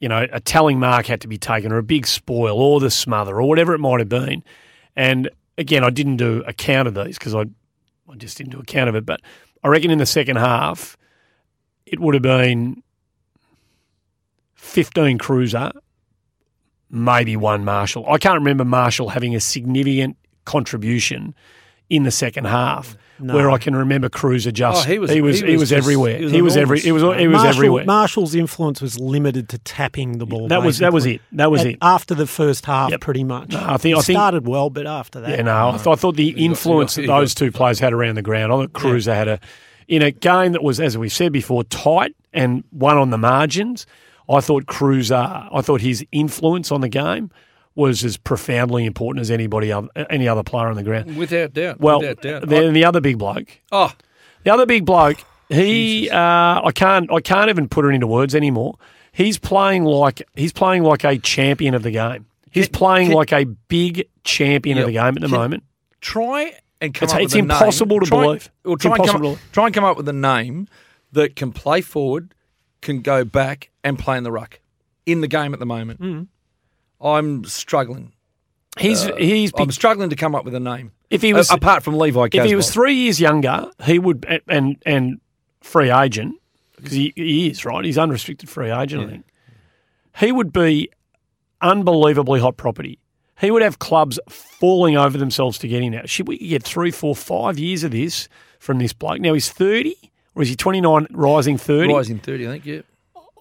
[0.00, 2.90] you know, a telling mark had to be taken, or a big spoil, or the
[2.90, 4.44] smother, or whatever it might have been.
[4.96, 7.42] And again, I didn't do a count of these because I,
[8.10, 9.06] I just didn't do a count of it.
[9.06, 9.20] But
[9.64, 10.96] I reckon in the second half,
[11.86, 12.82] it would have been
[14.54, 15.72] 15 Cruiser,
[16.90, 18.08] maybe one Marshall.
[18.08, 21.34] I can't remember Marshall having a significant contribution
[21.88, 22.96] in the second half.
[23.22, 23.34] No.
[23.36, 25.70] Where I can remember Cruiser just Oh, he was- he was he he was was,
[25.70, 26.18] just- everywhere.
[26.18, 27.84] he was He was every he was he was Marshall, everywhere.
[27.84, 30.48] Marshall's influence was limited to tapping the ball.
[30.48, 31.20] that was that was it.
[31.32, 31.78] That was At- it.
[31.80, 33.00] After the first half, Yep.
[33.00, 33.50] pretty much.
[33.52, 35.86] No, I think- He I think- started well, but after that, Yeah, no, I, th-
[35.86, 38.52] I thought the influence that got- those two players had around the ground.
[38.52, 39.38] I thought Cruiser had a
[39.88, 43.86] in a game that was, as we said before, tight and one on the margins.
[44.30, 45.14] I thought Cruiser,
[45.52, 47.30] I thought his influence on the game
[47.74, 51.16] was as profoundly important as anybody other, any other player on the ground.
[51.16, 51.80] without doubt.
[51.80, 52.48] Well, without doubt.
[52.48, 53.92] then the other big bloke, oh,
[54.44, 56.16] the other big bloke, he, uh,
[56.64, 58.76] I can't, I can't even put it into words anymore.
[59.12, 62.26] He's playing like he's playing like a champion of the game.
[62.50, 65.64] He's Can- playing can- like a big champion of the game at the moment.
[66.00, 68.04] try and come It's- up it's with a impossible name.
[68.04, 68.50] to try, believe.
[68.64, 70.66] It's try, and come try and come up with a name
[71.12, 72.34] that can play forward,
[72.80, 74.60] can go back and play in the ruck
[75.06, 76.00] in the game at the moment.
[76.00, 76.26] Mm.
[77.02, 78.12] I'm struggling.
[78.78, 80.92] He's uh, he's I'm struggling to come up with a name.
[81.10, 84.24] if he was A- apart from Levi if he was three years younger, he would
[84.48, 85.20] and and
[85.60, 86.36] free agent
[86.76, 87.84] because he, he is right.
[87.84, 89.04] He's unrestricted free agent.
[89.04, 89.24] I think
[90.18, 90.90] he would be
[91.60, 92.98] unbelievably hot property.
[93.40, 96.08] He would have clubs falling over themselves to get him out.
[96.08, 99.20] Should we get three, four, five years of this from this bloke?
[99.20, 99.96] Now he's thirty,
[100.34, 101.92] or is he twenty nine, rising thirty?
[101.92, 102.80] Rising 30, I think, yeah.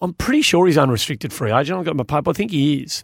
[0.01, 1.77] I'm pretty sure he's unrestricted free agent.
[1.79, 2.31] I've got my paper.
[2.31, 3.03] I think he is.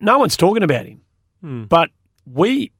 [0.00, 1.00] No one's talking about him,
[1.40, 1.64] Hmm.
[1.64, 1.90] but
[2.26, 2.70] we.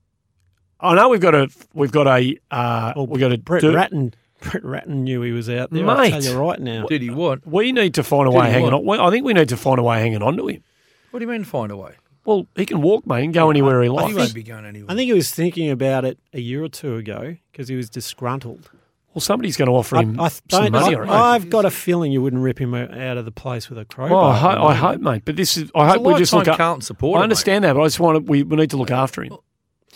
[0.80, 3.74] I know we've got a we've got a uh, Well, we've got a Brett do-
[3.74, 5.88] Ratten, Brett Ratten knew he was out there.
[5.88, 6.24] I'll tell Mate.
[6.24, 6.86] you right now.
[6.86, 7.46] Did he what?
[7.46, 9.00] We need to find a way hanging what?
[9.00, 9.06] on.
[9.06, 10.62] I think we need to find a way hanging on to him.
[11.10, 11.92] What do you mean find a way?
[12.26, 14.14] Well, he can walk, mate, and go anywhere he He likes.
[14.14, 14.90] won't be going anywhere.
[14.90, 17.88] I think he was thinking about it a year or two ago because he was
[17.90, 18.70] disgruntled.
[19.14, 20.72] Well, somebody's going to offer him I some don't.
[20.72, 20.94] money.
[20.94, 21.14] I, I reckon.
[21.14, 24.16] I've got a feeling you wouldn't rip him out of the place with a crowbar.
[24.18, 25.22] well, I, ho- I hope, mate.
[25.24, 25.70] But this is.
[25.74, 26.58] I He's hope we just look lifetime up.
[26.58, 27.20] Carlton supporter.
[27.20, 28.30] I understand that, but I just want to.
[28.30, 29.36] We, we need to look after him.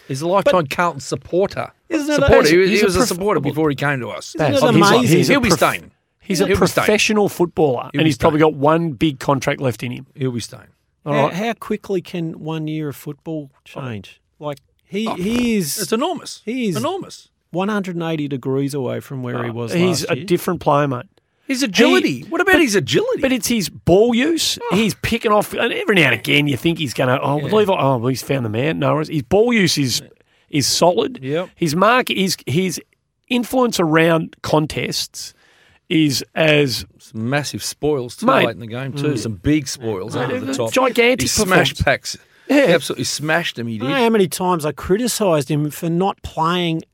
[0.07, 1.73] He's a lifetime Carlton supporter.
[1.89, 2.49] Isn't it supporter.
[2.49, 4.35] a- He, he's he was a prof- supporter before he came to us.
[4.37, 5.17] Isn't it He's like- amazing?
[5.19, 5.91] he's a He'll be staying.
[6.21, 6.85] He's a He'll be staying.
[6.85, 10.07] professional footballer, and be he's probably got one big contract left in him.
[10.15, 10.69] He'll be staying.
[11.07, 11.33] All How, right.
[11.35, 14.21] how quickly can one year of football change?
[14.39, 15.81] Like he oh, he is.
[15.81, 16.43] It's enormous.
[16.45, 17.31] He is- enormous.
[17.51, 19.73] 180 degrees away from where he oh, was.
[19.73, 20.27] He's last a year.
[20.27, 21.07] different player, mate.
[21.47, 22.23] His agility.
[22.29, 23.23] what about but- his agility?
[23.23, 24.59] But it's his ball use.
[24.71, 24.77] Oh.
[24.77, 27.21] He's picking off, and every now and again you think he's going to.
[27.21, 27.73] Oh, Levi.
[27.73, 28.79] Oh, he's found the man.
[28.79, 30.03] No, his ball use is
[30.51, 31.19] is solid.
[31.23, 31.51] Yep.
[31.55, 32.81] His mark is his
[33.29, 35.35] influence around contests
[35.89, 38.47] is as Some massive spoils too Mate.
[38.47, 39.13] late in the game too.
[39.13, 39.19] Mm.
[39.19, 40.73] Some big spoils over the top.
[40.73, 42.17] gigantic He smashed packs.
[42.49, 42.67] Yeah.
[42.67, 43.67] He absolutely smashed him.
[43.67, 43.95] He I don't did.
[43.95, 46.87] know how many times I criticised him for not playing a-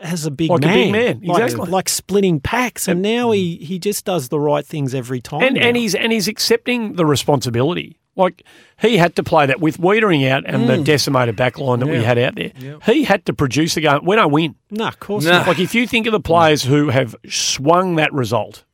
[0.00, 1.70] as a big Like a man, big man, like, exactly.
[1.70, 5.42] like splitting packs, and now he, he just does the right things every time.
[5.42, 7.98] and, and he's and he's accepting the responsibility.
[8.16, 8.44] Like
[8.80, 10.84] he had to play that with Weitering out and the mm.
[10.84, 12.52] decimated back line that we had out there.
[12.86, 14.04] He had to produce the game.
[14.04, 14.54] We don't win.
[14.70, 15.32] no, of course No.
[15.32, 15.48] not.
[15.48, 18.64] Like if you think of the players who have swung that result,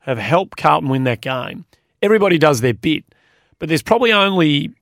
[0.00, 1.66] have helped Carlton win that game,
[2.02, 3.04] everybody does their bit.
[3.60, 4.72] But there's probably only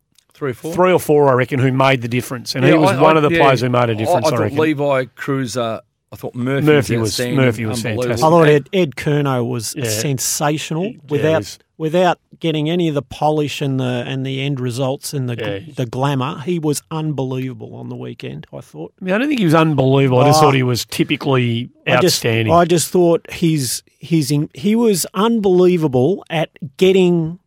[0.43, 0.75] Three or four.
[0.75, 2.57] three or four, I reckon, who made the difference.
[2.57, 3.45] And he was I- one I- of the yeah.
[3.45, 4.59] players who made a difference, I, I, I thought reckon.
[4.59, 5.81] Levi Cruiser.
[6.11, 8.13] I thought Murphy, Murphy was was- Murphy was fantastic.
[8.25, 9.85] I thought Ed, Ed Curnow was Yeah.
[9.89, 15.15] sensational without he's- without getting any of the polish and the and the end results
[15.15, 15.73] and the Yeah.
[15.75, 16.41] the glamour.
[16.45, 18.47] He was unbelievable on the weekend.
[18.53, 18.93] I thought.
[19.01, 20.19] I, mean, I don't think he was unbelievable.
[20.21, 20.47] I just Oh.
[20.47, 22.53] thought he was typically I just, outstanding.
[22.53, 27.39] I just thought he's he's in, he was unbelievable at getting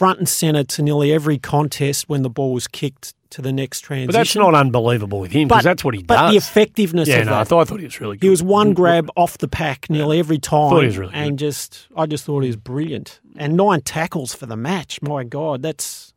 [0.00, 3.82] front and centre to nearly every contest when the ball was kicked to the next
[3.82, 4.06] transition.
[4.06, 6.30] but that's not unbelievable with him because that's what he But does.
[6.32, 8.24] the effectiveness yeah, of no, I thought, I thought he was really good.
[8.24, 10.70] He was one grab off the pack nearly every time.
[10.70, 13.20] Thought he was really and just I just thought he was brilliant.
[13.36, 15.02] And nine tackles for the match.
[15.02, 16.14] My God, that's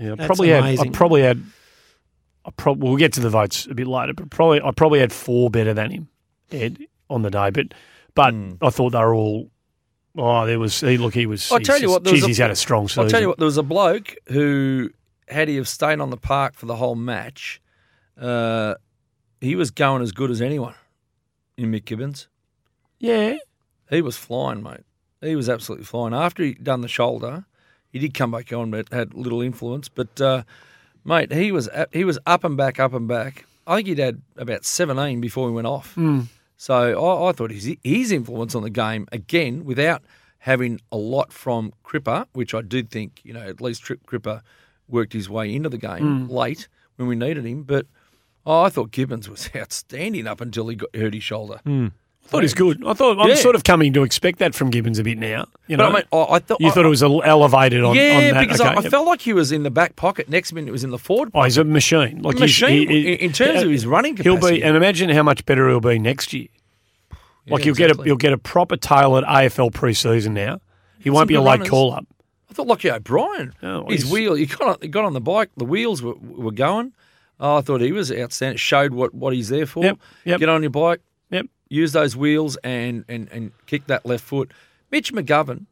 [0.00, 0.64] Yeah, I That's probably had.
[0.64, 1.42] I probably probably had.
[2.44, 5.12] I prob- we'll get to the votes a bit later, but probably I probably had
[5.12, 6.08] four better than him,
[6.50, 7.50] Ed, on the day.
[7.50, 7.74] But
[8.16, 8.54] but hmm.
[8.60, 9.50] I thought they were all.
[10.16, 10.80] Oh, there was.
[10.80, 11.50] He look, he was.
[11.52, 13.04] I'll tell you what, there was geez, a- he's had a strong season.
[13.04, 14.90] I'll tell you what, there was a bloke who,
[15.28, 17.60] had he have stayed on the park for the whole match,
[18.20, 18.74] uh,
[19.40, 20.74] he was going as good as anyone
[21.56, 22.26] in Mick Gibbons.
[22.98, 23.36] Yeah,
[23.88, 24.80] He was flying, mate.
[25.22, 26.12] He was absolutely flying.
[26.14, 27.44] After he done the shoulder,
[27.90, 29.88] he did come back on, but had little influence.
[29.88, 30.42] But uh,
[31.04, 33.44] mate, he was he was up and back, up and back.
[33.66, 35.94] I think he'd had about seventeen before he went off.
[35.94, 36.22] Hmm.
[36.60, 40.02] So I, I thought his his influence on the game again, without
[40.40, 44.42] having a lot from Cripper, which I did think you know at least Trip Cripper
[44.86, 46.30] worked his way into the game Hmm.
[46.30, 47.86] late when we needed him, but.
[48.46, 51.60] Oh, I thought Gibbons was outstanding up until he got hurt his shoulder.
[51.66, 51.90] I
[52.28, 52.86] thought he's good.
[52.86, 53.34] I thought I'm Yeah.
[53.34, 55.46] sort of coming to expect that from Gibbons a bit now.
[55.66, 57.96] You know, But I mean, I, I thought you I- thought it was elevated on,
[57.96, 58.40] yeah, on that.
[58.42, 58.90] because okay, I, I yep.
[58.90, 60.28] felt like he was in the back pocket.
[60.28, 61.30] Next minute, it was in the forward.
[61.34, 62.22] Oh, he's a machine.
[62.22, 64.60] Like he's- machine in, in terms of his uh, running He'll capacity.
[64.60, 66.46] be, and imagine how much better he'll be next year.
[67.48, 68.06] Like Yeah, you'll get a exactly.
[68.06, 70.60] you'll get a proper tailored AFL preseason now.
[71.00, 71.68] He won't be a good late runners.
[71.70, 72.06] call up.
[72.48, 73.54] I thought Lochie O'Brien.
[73.62, 74.34] Oh, his he's- wheel.
[74.34, 75.50] He got on, he got on the bike.
[75.56, 76.92] The wheels were, were going.
[77.40, 78.58] Oh, I thought he was outstanding.
[78.58, 79.82] Showed what, what he's there for.
[79.82, 80.40] Yep, yep.
[80.40, 81.00] Get on your bike.
[81.70, 84.50] Use those wheels and, and, and kick that left foot.
[84.90, 85.66] Mitch McGovern.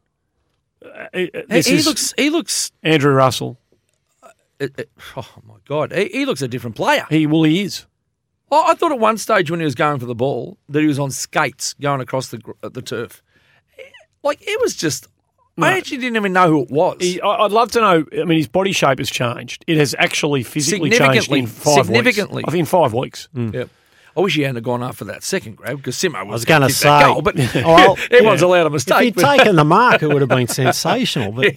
[0.83, 1.29] Uh, He,
[1.61, 2.13] he looks.
[2.17, 2.71] He looks.
[2.81, 3.57] Andrew Russell.
[4.23, 4.29] uh,
[4.61, 4.83] uh,
[5.17, 5.91] oh my god.
[5.91, 7.05] He, he looks a different player.
[7.09, 7.85] He well, he is.
[8.51, 10.87] Oh, I thought at one stage when he was going for the ball that he
[10.87, 13.21] was on skates going across the uh, the turf.
[14.23, 15.07] Like it was just.
[15.61, 16.95] I actually didn't even know who it was.
[17.01, 18.05] He, I- I'd love to know.
[18.13, 19.65] I mean, his body shape has changed.
[19.67, 21.39] It has actually physically changed Significantly.
[21.39, 22.43] in five Significantly.
[22.43, 22.51] weeks.
[22.53, 23.27] Think in five weeks.
[23.33, 23.69] Yep.
[24.17, 26.71] I wish he hadn't gone after that second grab because Simo was, was kick that
[26.71, 28.97] say- goal, but Well, everyone's allowed a mistake.
[28.97, 31.31] if he'd but- taken the mark, it would have been sensational.
[31.31, 31.55] But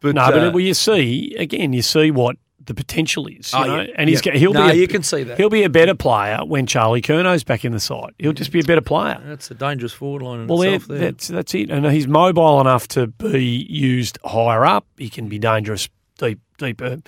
[0.00, 3.52] but, No, but uh, well, you see again, you see what the potential is.
[3.52, 3.80] You Oh, know?
[3.82, 3.92] yeah.
[3.96, 4.32] and he's yeah.
[4.34, 4.72] he'll No, be.
[4.72, 5.36] A, you can see that.
[5.38, 8.10] He'll be a better player when Charlie Curnow's back in the side.
[8.18, 9.20] He'll just be a better player.
[9.24, 10.88] that's a dangerous forward line in Well, there, itself.
[10.88, 10.98] There.
[10.98, 11.70] that's that's it.
[11.70, 14.84] And he's mobile enough to be used higher up.
[14.98, 15.88] He can be dangerous
[16.18, 16.98] deep deeper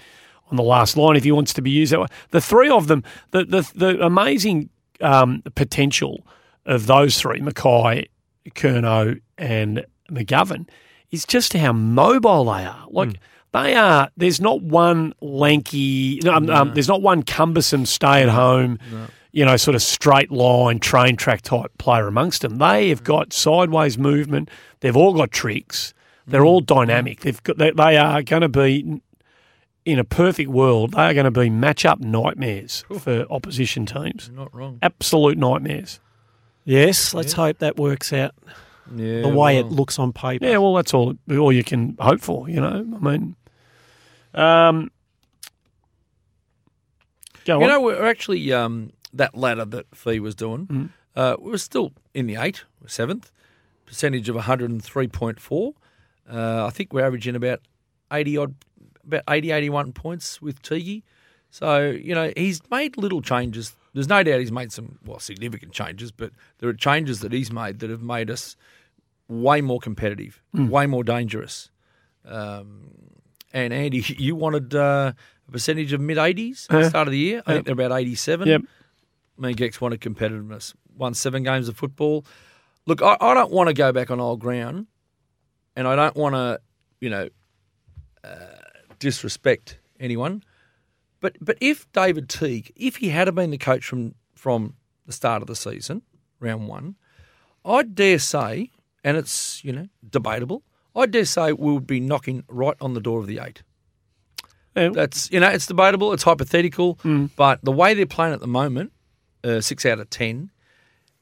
[0.51, 2.07] on the last line if he wants to be used that way.
[2.31, 6.27] The three of them, the the, the amazing um, potential
[6.67, 8.09] of those three, McKay,
[8.51, 10.69] Curnow, and McGovern,
[11.11, 12.85] is just how mobile they are.
[12.89, 13.21] Like.
[13.51, 14.11] They are.
[14.15, 16.21] There's not one lanky.
[16.23, 18.79] No, um, um, there's not one cumbersome stay at home
[19.33, 22.59] you know, sort of straight line, train track type player amongst them.
[22.59, 24.51] They have got sideways movement.
[24.81, 25.95] They've all got tricks.
[26.27, 27.21] They're all dynamic.
[27.21, 29.01] They've got, they, they are going to be,
[29.89, 34.31] in a perfect world, they are going to be match up nightmares for opposition teams.
[34.31, 34.79] Not wrong.
[34.83, 36.01] Absolute nightmares.
[36.65, 38.35] yes, let's hope that works out
[38.95, 40.45] Yeah, the way it looks on paper.
[40.47, 42.49] Yeah, well, that's all all you can hope for.
[42.49, 43.37] You know, I mean,
[44.35, 44.91] um,
[47.45, 47.69] go You on.
[47.71, 50.67] know, we're actually um, that ladder that Fee was doing.
[50.67, 50.87] Mm-hmm.
[51.17, 53.31] Uh, we were still in the eight, seventh
[53.87, 55.75] percentage of one hundred and three point four.
[56.31, 57.61] Uh, I think we're averaging about
[58.13, 58.55] eighty odd,
[59.09, 61.03] about 80, 81 points with Tigi.
[61.51, 63.75] So you know he's made little changes.
[63.95, 67.51] There's no doubt he's made some well significant changes, but there are changes that he's
[67.51, 68.55] made that have made us
[69.29, 70.69] way more competitive, Hmm.
[70.69, 71.71] way more dangerous.
[72.25, 72.91] Um,
[73.53, 75.13] and Andy, you wanted uh,
[75.49, 77.43] a percentage of mid 80s at the start of the year.
[77.47, 78.47] I think they're about 87.
[78.47, 78.63] Yep.
[79.39, 80.75] Me and Gex wanted competitiveness.
[80.97, 82.25] Won seven games of football.
[82.87, 84.87] look, I, I don't want to go back on old ground,
[85.77, 86.61] and I don't want to,
[87.01, 87.29] you know,
[88.25, 88.37] uh,
[88.99, 90.43] disrespect anyone.
[91.21, 94.75] But but if David Teague, if he had been the coach from from
[95.07, 96.03] the start of the season,
[96.41, 96.97] round one,
[97.65, 98.71] I dare say,
[99.03, 100.63] and it's you know debatable,
[100.95, 103.63] I dare say we would be knocking right on the door of the eight.
[104.77, 104.91] Yeah.
[104.91, 106.99] That's you know it's debatable, it's hypothetical,
[107.37, 108.93] but the way they're playing at the moment,
[109.43, 110.51] uh, six out of ten,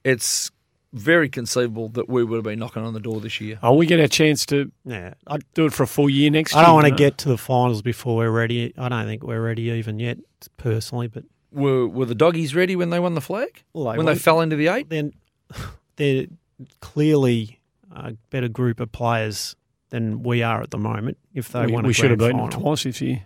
[0.04, 0.50] it's
[0.92, 3.58] very conceivable that we would have been knocking on the door this year.
[3.62, 6.54] Oh, we get a chance to Yeah, I'd do it for a full year next
[6.54, 6.62] I year.
[6.62, 8.72] I don't want to you get to the finals before we're ready.
[8.78, 10.18] I don't think we're ready even yet,
[10.56, 11.08] personally.
[11.08, 13.62] But Were were the doggies ready when they won the flag?
[13.72, 14.88] Well, they when they fell into the eight?
[14.88, 15.12] then
[15.96, 16.26] they're
[16.80, 19.56] clearly a better group of players
[19.90, 21.18] than we are at the moment.
[21.34, 23.24] If they we, won, a we should have grand beaten them twice this year.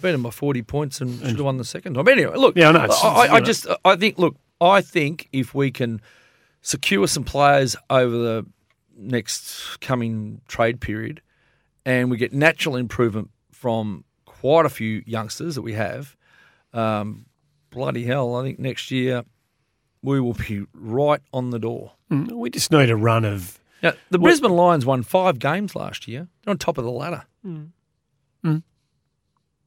[0.00, 2.08] beat them by 40 points and should have won the second time.
[2.08, 5.54] Anyway, look, Yeah, I know, I, I, I just, I think, look, I think if
[5.54, 6.00] we can
[6.62, 8.46] secure some players over the
[8.96, 11.20] next coming trade period
[11.84, 16.16] and we get natural improvement from quite a few youngsters that we have,
[16.72, 17.26] um,
[17.70, 19.24] bloody hell, I think next year
[20.02, 21.92] we will be right on the door.
[22.10, 23.58] Mm, We just need a run of.
[23.82, 26.28] Now, the Brisbane Lions won five games last year.
[26.44, 27.24] They're on top of the ladder.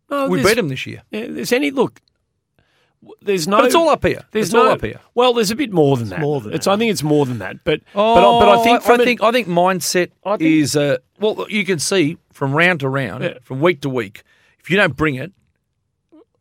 [0.09, 1.01] No, we beat them this year.
[1.11, 1.99] yeah, There's any look.
[3.21, 3.57] There's no.
[3.57, 4.23] But it's all up here.
[4.31, 4.99] There's it's no, all up here.
[5.13, 6.19] Well, there's a bit more than that.
[6.19, 6.65] more than it's.
[6.65, 6.71] that.
[6.71, 7.63] I think it's more than that.
[7.63, 10.41] But Oh, but I- but I think I an- think I think mindset I think-
[10.49, 13.37] is uh, well you can see from round to round, Yeah.
[13.43, 14.23] from week to week.
[14.59, 15.31] If you don't bring it,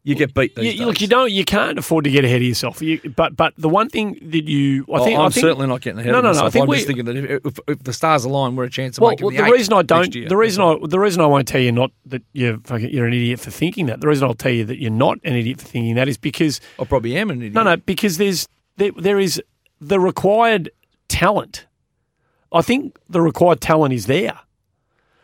[0.04, 0.54] you get beat.
[0.54, 2.80] These you, look, you don't, you can't afford to get ahead of yourself.
[2.82, 5.66] You, but but the one thing that you, I Oh, think, I'm I think, certainly
[5.66, 6.46] not getting ahead No, of no, no, myself.
[6.46, 8.70] I think I'm we- just thinking that if, if, if the stars align, we're a
[8.70, 11.22] chance of Well, making well, the, the reason I don't, the reason I, the reason
[11.22, 14.00] I won't tell you not that you're fucking, you're an idiot for thinking that.
[14.02, 16.60] The reason I'll tell you that you're not an idiot for thinking that is because
[16.78, 17.54] I probably am an idiot.
[17.54, 19.42] no, no, because there's there, there is
[19.80, 20.70] the required
[21.08, 21.66] talent.
[22.52, 24.38] I think the required talent is there.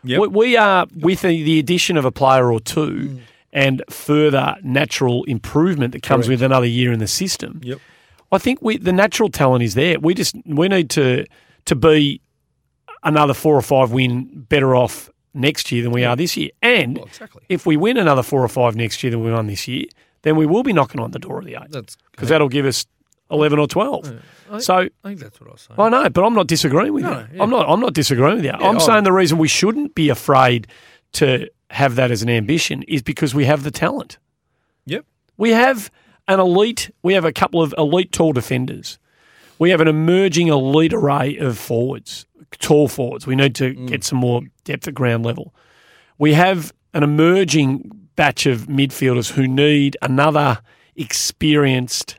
[0.03, 0.19] Yep.
[0.21, 3.21] We, we are with the, the addition of a player or two mm.
[3.53, 6.41] And further natural improvement that comes Correct.
[6.41, 7.59] with another year in the system.
[7.63, 7.79] Yep.
[8.31, 9.99] I think we the natural talent is there.
[9.99, 11.25] We just we need to
[11.65, 12.21] to be
[13.03, 16.49] another four or five win better off next year than we are this year.
[16.61, 17.43] And Well, exactly.
[17.49, 19.85] if we win another four or five next year than we won this year,
[20.23, 22.85] then we will be knocking on the door of the eight because that'll give us
[23.29, 24.05] eleven or twelve.
[24.59, 25.79] So I think that's what I was saying.
[25.79, 27.27] I know, but I'm not disagreeing with No, you.
[27.33, 27.43] yeah.
[27.43, 27.67] I'm not.
[27.69, 28.51] I'm not disagreeing with you.
[28.51, 30.67] I'm I- saying the reason we shouldn't be afraid
[31.13, 34.17] to have that as an ambition is because we have the talent.
[34.85, 35.05] Yep.
[35.37, 35.91] We have
[36.27, 36.91] an elite.
[37.01, 38.99] We have a couple of elite tall defenders.
[39.59, 42.25] We have an emerging elite array of forwards,
[42.59, 43.27] tall forwards.
[43.27, 43.87] We need to mm.
[43.87, 45.53] get some more depth at ground level.
[46.17, 50.59] We have an emerging batch of midfielders who need another
[50.95, 52.17] experienced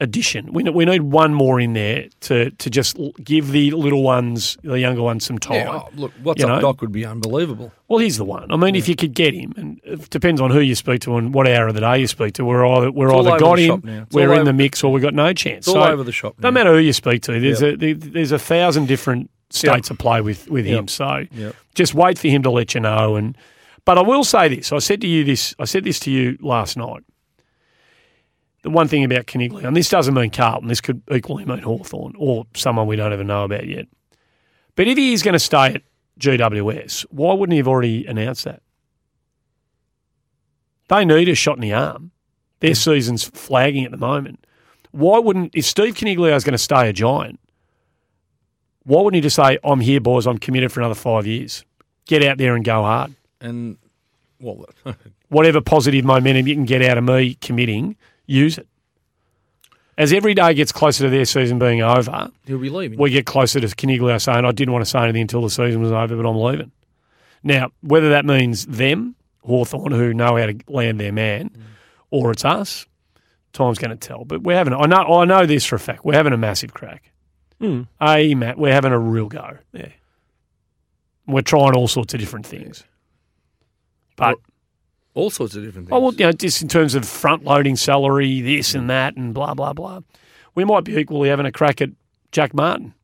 [0.00, 0.52] addition.
[0.52, 4.78] We, we need one more in there to, to just give the little ones, the
[4.78, 5.54] younger ones, some time.
[5.66, 6.60] Yeah, oh, look, what's You up, know?
[6.60, 7.72] Doc, would be unbelievable.
[7.88, 8.50] Well, he's the one.
[8.50, 11.16] I mean, if you could get him, and it depends on who you speak to
[11.16, 12.44] and what hour of the day you speak to.
[12.44, 14.02] We're either we're either got him, shop now.
[14.02, 15.68] It's we're in over- the mix, or we've got no chance.
[15.68, 16.34] All So, over the shop.
[16.38, 20.20] No matter who you speak to, there's a there's a thousand different states of play
[20.20, 20.88] with with him.
[20.88, 21.54] So Yep.
[21.74, 23.14] just wait for him to let you know.
[23.16, 23.36] And
[23.84, 25.54] but I will say this: I said to you this.
[25.58, 27.04] I said this to you last night.
[28.64, 30.68] The one thing about Coniglio, and this doesn't mean Carlton.
[30.68, 33.86] This could equally mean Hawthorn or someone we don't even know about yet.
[34.74, 35.82] But if he is going to stay at
[36.18, 38.62] GWS, why wouldn't he have already announced that?
[40.88, 42.10] They need a shot in the arm.
[42.60, 44.46] Their season's flagging at the moment.
[44.92, 47.40] Why wouldn't if Steve Coniglio is going to stay a giant?
[48.84, 50.26] Why wouldn't he just say, "I'm here, boys.
[50.26, 51.66] I'm committed for another five years.
[52.06, 53.14] Get out there and go hard.
[53.42, 53.76] And,
[54.40, 54.64] well,
[55.28, 57.96] Whatever positive momentum you can get out of me committing,
[58.26, 58.66] use it."
[59.96, 62.98] As every day gets closer to their season being over, he'll be leaving.
[62.98, 65.80] we get closer to Coniglio saying, I didn't want to say anything until the season
[65.80, 66.72] was over, but I'm leaving.
[67.44, 71.50] Now, whether that means them, Hawthorn, who know how to land their man,
[72.10, 72.86] or it's us,
[73.52, 74.24] time's going to tell.
[74.24, 76.74] But we're having, I know, I know this for a fact, we're having a massive
[76.74, 77.12] crack.
[77.60, 77.82] Hmm.
[78.00, 79.58] Hey, Matt, we're having a real go.
[79.72, 79.88] Yeah.
[81.26, 82.84] We're trying all sorts of different things.
[84.16, 84.38] But,
[85.14, 85.96] All sorts of different things.
[85.96, 89.32] oh, well, you know, just in terms of front loading salary, this and that, and
[89.32, 90.00] blah, blah, blah.
[90.54, 91.90] We might be equally having a crack at
[92.32, 92.94] Jack Martin.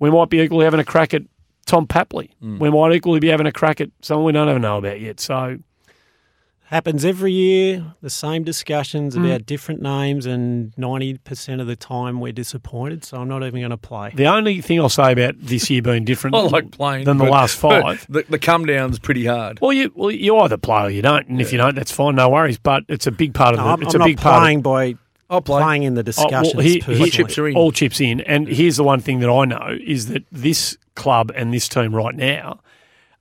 [0.00, 1.22] We might be equally having a crack at
[1.66, 2.30] Tom Papley.
[2.42, 2.58] Mm.
[2.58, 5.20] We might equally be having a crack at someone we don't even know about yet.
[5.20, 5.58] So,
[6.74, 9.26] Happens every year, the same discussions Mm.
[9.26, 13.70] about different names, and 90% of the time we're disappointed, so I'm not even going
[13.70, 14.10] to play.
[14.12, 17.04] the only thing I'll say about this year being different I like playing.
[17.04, 18.04] than the last five.
[18.08, 19.60] The, the come down's pretty hard.
[19.60, 22.16] Well, you well you either play or you don't, and if you don't, that's fine,
[22.16, 22.58] no worries.
[22.58, 23.70] But it's a big part of No, the.
[23.70, 24.34] I'm, it's I'm a not big part.
[24.34, 24.94] Of, playing by
[25.30, 25.62] I'll play.
[25.62, 27.54] playing in the Oh, well, he- he- chips are in.
[27.54, 28.20] all chips in.
[28.22, 31.94] And here's the one thing that I know is that this club and this team
[31.94, 32.58] right now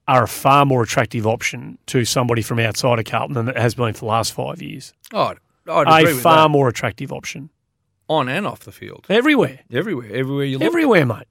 [0.07, 3.73] are a far more attractive option to somebody from outside of Carlton than it has
[3.75, 4.93] been for the last five years.
[5.13, 5.37] I'd,
[5.67, 6.49] I'd A with far that.
[6.49, 7.49] more attractive option.
[8.09, 9.59] on and off the field, Everywhere.
[9.71, 10.65] everywhere, everywhere you look.
[10.67, 11.27] Everywhere, mate.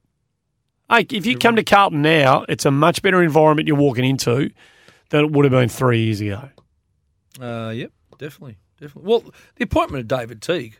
[0.89, 4.49] Hey, if you come to Carlton now, it's a much better environment you're walking into
[5.09, 6.49] than it would have been three years ago.
[7.41, 9.09] Uh, yep, definitely, definitely.
[9.09, 9.23] Well,
[9.55, 10.77] the appointment of David Teague,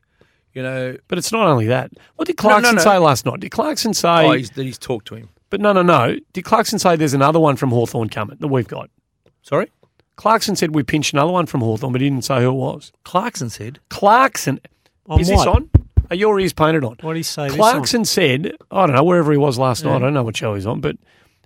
[0.53, 1.91] you know, But it's not only that.
[2.15, 2.81] What did No, no, Clarkson no.
[2.81, 3.39] say last night?
[3.39, 5.29] Did Clarkson say, oh, he's, that he's talked to him.
[5.53, 6.17] But no, no, no.
[6.33, 8.89] Did Clarkson say there's another one from Hawthorn coming that we've got?
[9.43, 9.71] Sorry,
[10.15, 12.91] Clarkson said we pinched another one from Hawthorn, but he didn't say who it was.
[13.03, 13.77] Clarkson said.
[13.89, 14.59] Clarkson.
[15.05, 15.47] On is this what?
[15.49, 15.69] on?
[16.09, 16.97] Are your ears painted on?
[17.01, 17.49] What did he say?
[17.49, 20.35] this Clarkson said, I don't know, wherever he was last night, I don't know what
[20.35, 20.97] show he's on, but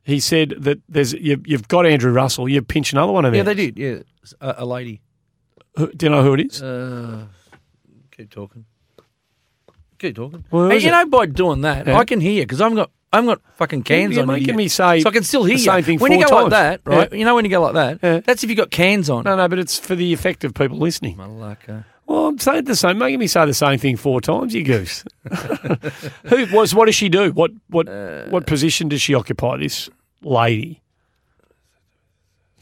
[0.05, 3.39] he said that there's you, you've got Andrew Russell, you pinch another one of them.
[3.39, 3.78] Yeah, they did.
[3.78, 4.03] Yeah,
[4.39, 5.01] a, a lady.
[5.76, 6.64] Do you know who it is?
[6.64, 7.26] Uh,
[8.16, 8.64] keep talking.
[9.99, 10.45] Keep talking.
[10.49, 10.93] Hey, is you it?
[10.93, 11.97] know, by doing that, Yeah.
[11.97, 14.55] I can hear because I've got I've got fucking cans You're on making here.
[14.55, 15.66] me say so I can still hear the you.
[15.72, 16.97] same thing when you four go like that, right?
[16.97, 17.14] right?
[17.14, 18.20] You know, when you go like that, Yeah.
[18.20, 19.24] that's if you have got cans on.
[19.24, 21.16] No, no, but it's for the effect of people listening.
[21.18, 21.86] Malaka.
[22.05, 25.03] Well, I'm saying the same, making me say the same thing four times, you goose.
[26.26, 26.74] who was?
[26.76, 27.32] What does she do?
[27.32, 27.88] What what
[28.30, 29.58] what position does she occupy?
[29.58, 29.89] This
[30.22, 30.82] lady.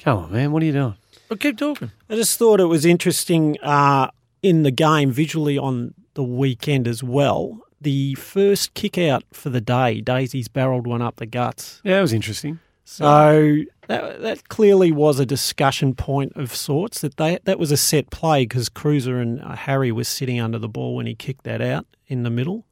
[0.02, 0.52] Come on, man.
[0.52, 0.96] What are you doing?
[1.30, 1.92] Well, keep talking.
[2.10, 4.10] I just thought it was interesting uh,
[4.44, 7.60] in the game visually on the weekend as well.
[7.82, 11.82] The first kick out for the day, Daisy's barreled one up the guts.
[11.84, 12.60] Yeah, it was interesting.
[12.86, 17.02] So that, that clearly was a discussion point of sorts.
[17.02, 20.60] That they that was a set play because Cruiser and uh, Harry was sitting under
[20.60, 22.66] the ball when he kicked that out in the middle.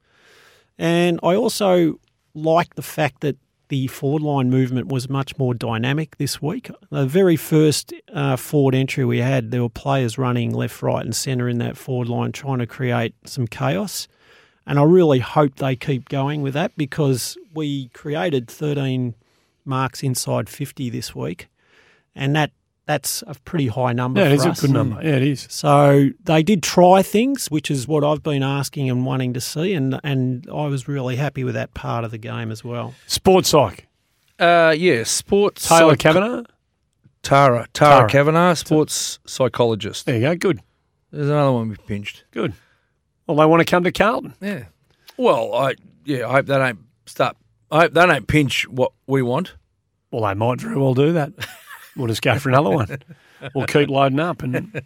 [0.78, 2.00] And I also
[2.36, 3.38] like the fact that
[3.70, 6.70] the forward line movement was much more dynamic this week.
[6.92, 11.16] The very first uh, forward entry we had, there were players running left, right, and
[11.16, 14.08] centre in that forward line trying to create some chaos.
[14.66, 19.14] And I really hope they keep going with that because we created 13
[19.66, 21.50] marks inside 50 this week.
[22.16, 22.52] And that
[22.86, 25.02] that's a pretty high number Yeah, it is a good number.
[25.02, 25.48] Yeah, it is.
[25.50, 29.74] So they did try things, which is what I've been asking and wanting to see,
[29.74, 32.94] and and I was really happy with that part of the game as well.
[33.08, 33.88] Sports psych.
[34.38, 35.68] Uh, yeah, sports.
[35.68, 36.44] Taylor psych- Kavanagh.
[37.22, 37.68] Tara.
[37.72, 38.10] Tara, Tara.
[38.10, 40.06] Kavanagh, sports psychologist.
[40.06, 40.36] There you go.
[40.36, 40.62] Good.
[41.12, 42.26] There's another one we pinched.
[42.32, 42.54] Good.
[43.28, 44.34] Well, they want to come to Carlton.
[44.42, 44.66] Yeah.
[45.18, 47.38] Well, I yeah, I hope they don't start.
[47.72, 49.56] I hope they don't pinch what we want.
[50.12, 51.32] Well, they might very well do that.
[51.96, 53.00] We'll just go for another one.
[53.54, 54.82] We'll keep loading up and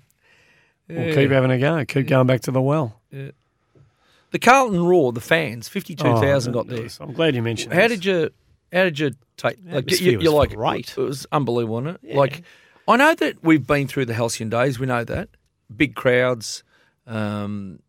[0.88, 1.86] we'll keep having a go.
[1.86, 3.00] Keep going back to the well.
[3.12, 6.88] The Carlton Roar, the fans, fifty-two thousand Oh, got there.
[7.00, 7.76] I'm glad you mentioned it.
[7.76, 8.00] How this.
[8.00, 8.30] did you?
[8.74, 9.58] How did you take?
[9.66, 10.90] Like you, you're like great.
[10.90, 12.16] It was unbelievable, wasn't it?
[12.16, 12.44] Like
[12.88, 14.80] I know that we've been through the halcyon days.
[14.80, 15.30] We know that
[15.76, 16.64] big crowds,
[17.06, 17.80] um,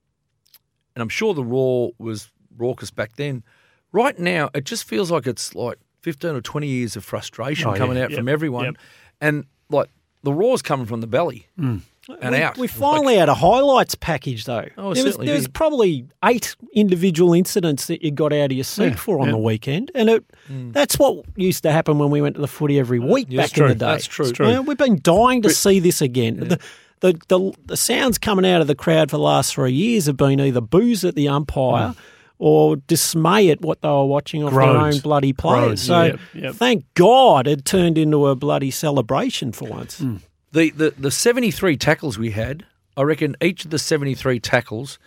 [0.99, 3.45] and I'm sure the Roar was raucous back then.
[3.93, 7.73] Right now, it just feels like it's like fifteen or twenty years of frustration Oh,
[7.73, 7.79] yeah.
[7.79, 8.19] coming out Yep.
[8.19, 8.77] from everyone, Yep.
[9.21, 9.89] and like
[10.25, 11.81] the Roar's coming from the belly mm.
[12.21, 12.59] and we, out.
[12.59, 14.67] we finally had a highlights package though.
[14.77, 18.65] Oh, there was, there was probably eight individual incidents that you got out of your
[18.65, 19.33] seat Yeah, for on yeah.
[19.33, 20.73] the weekend, and it, mm.
[20.73, 23.43] that's what used to happen when we went to the footy every uh, week Yeah,
[23.43, 23.87] back in the day.
[23.87, 24.27] That's true.
[24.27, 24.49] It's true.
[24.49, 26.41] You know, we've been dying to see this again.
[26.49, 26.59] The,
[27.01, 30.17] the, the the sounds coming out of the crowd for the last three years have
[30.17, 31.97] been either booze at the umpire mm.
[32.39, 35.83] or dismay at what they were watching off their own bloody players.
[35.83, 36.55] So yep, yep.
[36.55, 39.99] thank God it turned into a bloody celebration for once.
[39.99, 40.17] Hmm.
[40.53, 42.65] The, the the 73 tackles we had,
[42.97, 44.99] I reckon each of the 73 tackles,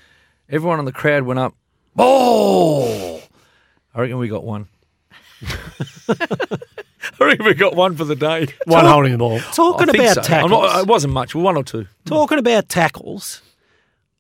[0.50, 1.56] everyone in the crowd went up,
[1.96, 3.22] ball!
[3.94, 4.68] I reckon we got one.
[7.20, 8.48] I reckon we got one for the day.
[8.66, 9.40] One holding the ball.
[9.54, 10.22] Talking I about so.
[10.22, 11.88] tackles, I'm not, it wasn't much, one or two.
[12.06, 13.42] talking about tackles.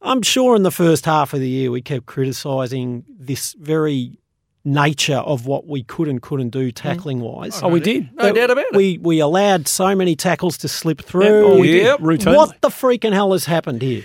[0.01, 4.17] I'm sure in the first half of the year we kept criticising this very
[4.63, 6.75] nature of what we could and couldn't do mm.
[6.75, 7.61] tackling wise.
[7.63, 8.09] Oh, we did.
[8.15, 8.75] No doubt about it.
[8.75, 11.45] We we allowed so many tackles to slip Yeah, through.
[11.45, 11.81] oh, we.
[11.81, 11.99] Yep.
[11.99, 12.35] Routinely.
[12.35, 14.03] What the freaking hell has happened here?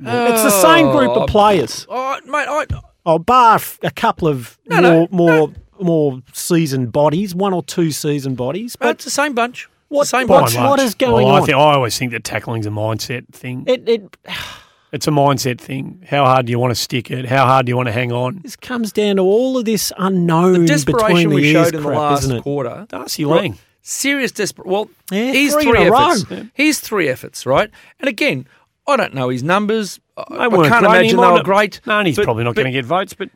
[0.00, 1.84] It's the same group Oh, of players.
[1.88, 2.66] Oh, mate, I,
[3.04, 7.62] Oh, bar f- a couple of No, more no, more more seasoned bodies, one or
[7.62, 8.76] two seasoned bodies.
[8.76, 9.68] but But it's the same bunch.
[9.88, 10.54] What- the same bunch.
[10.54, 10.80] and what large.
[10.80, 11.46] is going well, I, on?
[11.46, 13.64] think, I always think that tackling's a mindset thing.
[13.66, 14.16] it, it
[14.92, 16.02] It's a mindset thing.
[16.08, 17.26] How hard do you want to stick it?
[17.26, 18.40] How hard do you want to hang on?
[18.42, 21.74] this comes down to all of this unknown The between desperation the we ears showed
[21.74, 22.86] in the last quarter.
[22.88, 23.40] Darcy Right.
[23.42, 23.58] Lang.
[23.82, 24.66] Serious desperate.
[24.66, 26.24] Well, Yeah, he's three three, in a efforts.
[26.54, 27.70] He's three efforts, right?
[28.00, 28.46] And again,
[28.86, 30.00] I don't know his numbers.
[30.16, 30.96] I, They I weren't can't great.
[31.00, 31.80] Imagine they were great.
[31.86, 33.28] No, and he's but- probably not going to get votes, but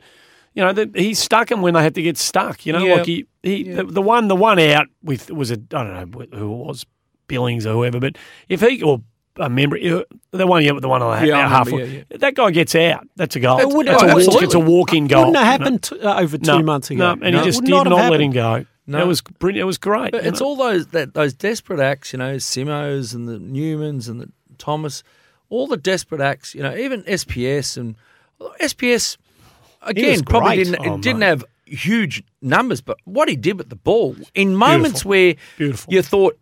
[0.55, 2.65] you know, the, he stuck them when they had to get stuck.
[2.67, 2.95] You know, Yeah.
[2.97, 3.77] like he, he Yeah.
[3.77, 6.87] the, the one, the one out with was a I don't know who it was,
[7.27, 8.17] Billings or whoever, but
[8.49, 9.03] if he or
[9.39, 9.79] a member.
[9.79, 11.73] The one, yeah, with the one on the Yeah, half.
[11.73, 13.09] yeah, That guy gets out.
[13.17, 13.61] That's a goal.
[13.61, 14.45] It would- That's oh, a walk, absolutely.
[14.45, 15.27] it's a walk-in goal.
[15.27, 15.65] Wouldn't have you know?
[15.65, 17.15] happened t- uh, over two No, months ago.
[17.15, 17.39] No, and No.
[17.41, 18.67] he just did not not, let him go.
[18.87, 18.99] No.
[19.01, 19.63] It was brilliant.
[19.63, 20.13] It was great.
[20.13, 20.49] But it's know.
[20.49, 24.29] all those that those desperate acts, you know, Simos and the Newmans and the
[24.59, 25.03] Thomas,
[25.49, 27.95] all the desperate acts, you know, even SPS and
[28.61, 29.17] SPS
[29.83, 30.65] again probably great.
[30.65, 31.27] didn't Oh, didn't mate.
[31.27, 35.09] have huge numbers, but what he did with the ball in moments Beautiful.
[35.11, 35.95] where Beautiful.
[35.95, 36.39] you thought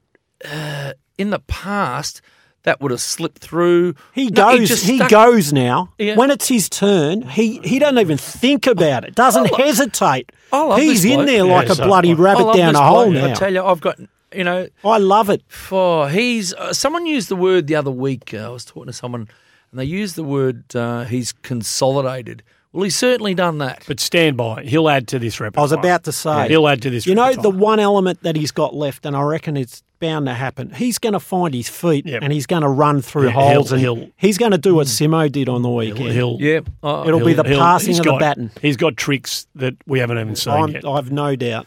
[0.51, 2.21] uh, in the past
[2.65, 3.95] that would have slipped through.
[4.15, 4.83] He No, goes.
[4.83, 5.93] he stuck- goes now.
[5.99, 6.17] Yeah.
[6.17, 9.15] When it's his turn, he, he doesn't even think about it.
[9.15, 10.31] Doesn't hesitate.
[10.53, 11.27] I love He's in bloke.
[11.27, 13.31] there Yeah, like a so- bloody rabbit down a hole now.
[13.31, 13.99] I tell you, I've got
[14.35, 15.43] you know I love it.
[15.49, 18.35] For he's uh, someone used the word the other week.
[18.35, 19.29] Uh, I was talking to someone,
[19.71, 22.43] and they used the word uh, he's consolidated.
[22.73, 23.83] Well, he's certainly done that.
[23.89, 24.63] But stand by.
[24.63, 25.63] He'll add to this repertoire.
[25.63, 26.49] I was about to say.
[26.49, 27.05] He'll add to this.
[27.07, 30.35] You know, the one element that he's got left, and I reckon it's bound to
[30.35, 30.71] happen.
[30.71, 32.23] He's going to find his feet Yep.
[32.23, 34.75] and he's going to run through Yeah, holes, he'll- and he'll- he's going to do
[34.77, 36.13] what Simo did on the weekend.
[36.13, 38.51] He'll, yeah, uh, It'll be he'll- the passing he's of the baton.
[38.63, 40.87] He's got tricks that we haven't even seen I'm, yet.
[40.87, 41.67] I've no doubt.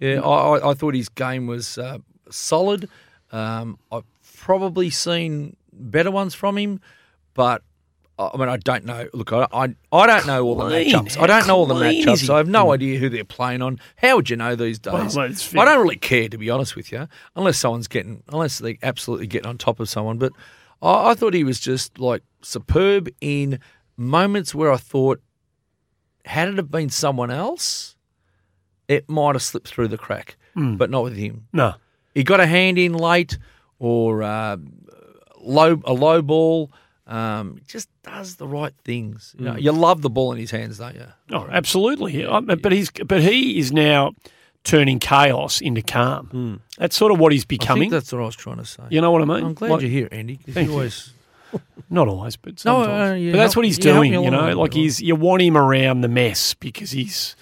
[0.00, 0.20] yeah.
[0.20, 1.98] I, I- I thought his game was uh,
[2.28, 2.88] solid.
[3.32, 4.04] Um, I've
[4.36, 6.80] probably seen better ones from him,
[7.34, 7.62] but
[8.32, 9.08] I mean, I don't know.
[9.14, 10.92] Look, I I, I don't know all the Clean.
[10.92, 11.18] matchups.
[11.20, 12.28] I don't know all the matchups.
[12.28, 13.80] I have no idea who they're playing on.
[13.96, 15.16] How would you know these days?
[15.16, 18.76] Well, I don't really care, to be honest with you, unless someone's getting, unless they're
[18.82, 20.18] absolutely getting on top of someone.
[20.18, 20.32] But
[20.82, 23.58] I, I thought he was just like superb in
[23.96, 25.20] moments where I thought,
[26.26, 27.96] had it have been someone else,
[28.88, 30.76] it might have slipped through the crack, Hmm.
[30.76, 31.46] but not with him.
[31.52, 31.74] no.
[32.14, 33.38] He got a hand in late
[33.78, 34.56] or uh,
[35.40, 36.72] low a low ball.
[37.10, 39.34] Um, just does the right things.
[39.38, 41.06] You, know, you love the ball in his hands, don't you?
[41.32, 42.20] Oh, absolutely.
[42.22, 42.30] Yeah.
[42.36, 44.12] I- But he's but he is now
[44.62, 46.60] turning chaos into calm.
[46.78, 47.90] That's sort of what he's becoming.
[47.90, 48.84] that's what I was trying to say.
[48.90, 49.44] You know what I mean?
[49.44, 50.38] I'm glad Like- you're here, Andy.
[50.48, 51.12] Thank you always
[51.90, 53.10] Not always, but No, sometimes.
[53.10, 54.12] uh, you but that's help- what he's doing.
[54.12, 57.34] You know, like he's you want him around the mess because he's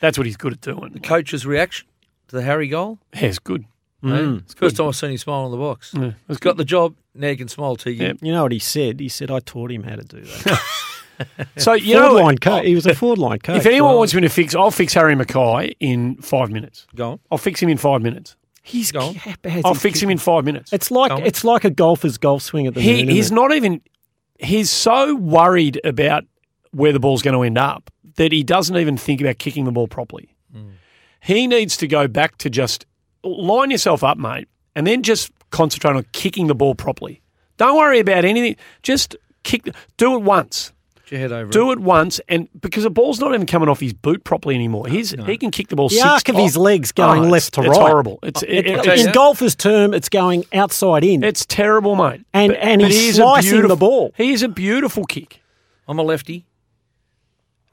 [0.00, 0.92] that's what he's good at doing.
[0.92, 1.86] The coach's reaction
[2.28, 2.98] to the Harry goal.
[3.14, 3.64] Yeah, it's good.
[4.04, 4.36] Eh?
[4.38, 5.92] It's the first time I've seen him smile on the box.
[5.94, 6.94] Yeah, it's He's got the job.
[7.14, 8.06] Now he can smile to you.
[8.06, 8.12] Yeah.
[8.20, 9.00] You know what he said?
[9.00, 10.60] He said, I taught him how to do that.
[11.56, 12.66] So you forward know, line coach.
[12.66, 13.56] He was a forward line coach.
[13.56, 16.86] if anyone Well, wants me to fix, I'll fix Harry McKay in five minutes.
[16.94, 17.20] Go on.
[17.30, 18.36] I'll fix him in five minutes.
[18.62, 19.14] he's Go on.
[19.14, 20.74] has I'll fix him in five minutes.
[20.74, 21.22] It's like Go on.
[21.22, 23.08] it's like a golfer's golf swing at the He, moon.
[23.08, 23.80] he's isn't not even.
[24.38, 26.24] He's so worried about
[26.72, 29.72] where the ball's going to end up that he doesn't even think about kicking the
[29.72, 30.36] ball properly.
[31.22, 32.84] He needs to go back to just
[33.22, 37.22] line yourself up, mate, and then just concentrate on kicking the ball properly.
[37.56, 38.56] Don't worry about anything.
[38.82, 39.68] Just kick.
[39.96, 40.72] Do it once.
[40.94, 43.78] Put your head over Do it once, and because the ball's not even coming off
[43.80, 44.88] his boot properly anymore.
[44.88, 45.88] He's he can kick the ball.
[45.88, 47.76] The six arc of his oh, legs going Oh, left to it's, right.
[47.76, 48.18] It's horrible.
[48.24, 48.86] It's it, it.
[48.86, 51.22] it- in golfer's term, it's going outside in.
[51.22, 52.22] it's terrible, mate.
[52.34, 54.12] And- and he's he slicing the ball.
[54.16, 55.40] He is a beautiful kick.
[55.88, 56.44] I'm a lefty.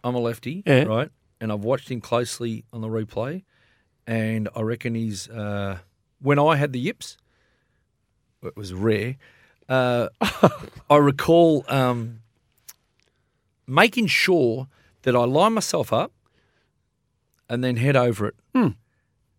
[0.04, 0.84] I'm a lefty, Yeah.
[0.84, 1.10] right?
[1.42, 3.44] And I've watched him closely on the replay,
[4.08, 5.30] and I reckon he's.
[5.30, 5.80] Uh,
[6.22, 7.18] when I had the yips,
[8.44, 9.18] it was rare.
[9.68, 10.08] Uh,
[10.90, 12.20] I recall um,
[13.68, 14.68] making sure
[15.04, 16.12] that I line myself up
[17.50, 18.36] and then head over it.
[18.56, 18.70] Hmm.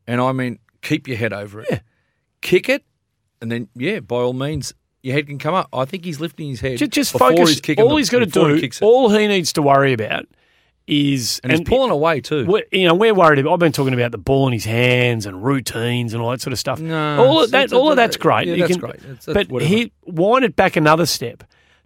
[0.07, 1.83] And I mean, keep your head over it.
[2.43, 2.85] Kick it,
[3.41, 5.69] and then, yeah, by all means, your head can come up.
[5.73, 6.77] I think he's lifting his head.
[6.77, 7.61] Just, just focus.
[7.65, 8.85] He's all the- he's got to he do, kicks it.
[8.85, 10.27] all he needs to worry about
[10.87, 12.63] is and, he's pulling away too.
[12.71, 13.55] you know, we're worried about.
[13.55, 16.53] I've been talking about the ball in his hands and routines and all that sort
[16.53, 16.79] of stuff.
[16.81, 18.47] No, all of that, all of that's great.
[18.49, 18.95] yeah, You that's can- great.
[18.97, 19.69] It's- that's but whatever.
[19.75, 21.43] he wind it back another step.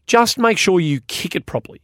[0.06, 1.80] Just make sure you kick it properly.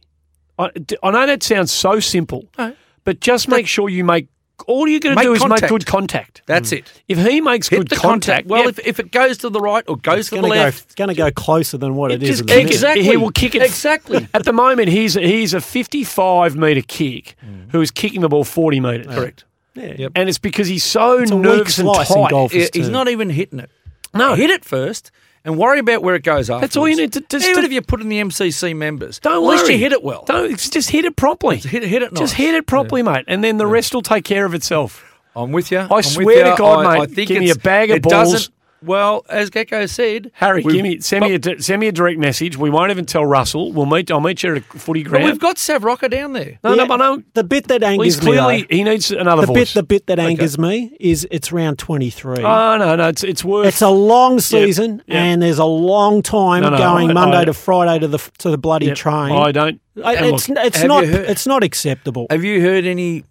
[0.59, 0.71] I,
[1.03, 2.73] I know that sounds so simple, No.
[3.03, 4.27] but just make sure you make.
[4.67, 6.41] All you're going to Make do is make good contact.
[6.45, 6.91] That's it.
[7.07, 8.47] If he makes Hit good the contact, contact.
[8.47, 10.57] Well, yeah, if, if it goes to the right or goes to the going to
[10.57, 10.63] go.
[10.63, 12.29] left, It's going to go closer than what it is.
[12.29, 12.65] just at minute.
[12.65, 12.71] it.
[12.73, 13.03] Exactly.
[13.03, 14.27] He will kick it Exactly.
[14.33, 17.71] At the moment, he's he's a 55 metre kick Mm.
[17.71, 19.07] who is kicking the ball 40 metres.
[19.07, 19.43] correct.
[19.75, 19.93] Yeah.
[19.97, 20.11] Yep.
[20.15, 22.29] And it's because he's so It's a weak nervous and slice in tight.
[22.31, 22.51] golf.
[22.51, 22.89] He- he's too.
[22.91, 23.69] not even hitting it.
[24.13, 24.35] No.
[24.35, 25.11] hit it first
[25.45, 26.61] and worry about where it goes after.
[26.61, 29.19] That's all you need to- just Even to- if you put in the MCC members,
[29.19, 29.57] Don't at worry.
[29.57, 30.25] least you hit it well.
[30.27, 31.57] Don't just hit it properly.
[31.57, 32.13] hit, hit it.
[32.15, 35.03] Just hit it properly, mate, and then the rest will take care of itself.
[35.37, 35.85] I'm with you.
[35.91, 38.31] I swear to God, mate, I think give me a bag of it balls.
[38.31, 42.19] Doesn't, well, as Gecko said, Harry, give me send me a send me a direct
[42.19, 42.55] message.
[42.57, 43.71] We won't even tell Russell.
[43.73, 44.11] We'll meet.
[44.11, 45.25] I'll meet you at a footy But ground.
[45.25, 46.59] we've got Sav Rocca down there.
[46.63, 47.23] no, Yeah, no, but no.
[47.33, 49.55] The bit that Well, he's angers me, clearly though, he needs another the voice.
[49.55, 52.43] bit, the bit that angers me is it's round twenty three.
[52.43, 53.67] oh no, no, it's it's worth.
[53.67, 55.23] It's a long season, yeah.
[55.23, 58.19] and there's a long time No, no, going I- Monday I- to Friday to the
[58.39, 58.95] to the bloody Yep.
[58.97, 59.31] train.
[59.31, 59.81] I don't.
[60.03, 62.27] I- it's look, it's not heard- it's not acceptable.
[62.29, 63.23] Have you heard any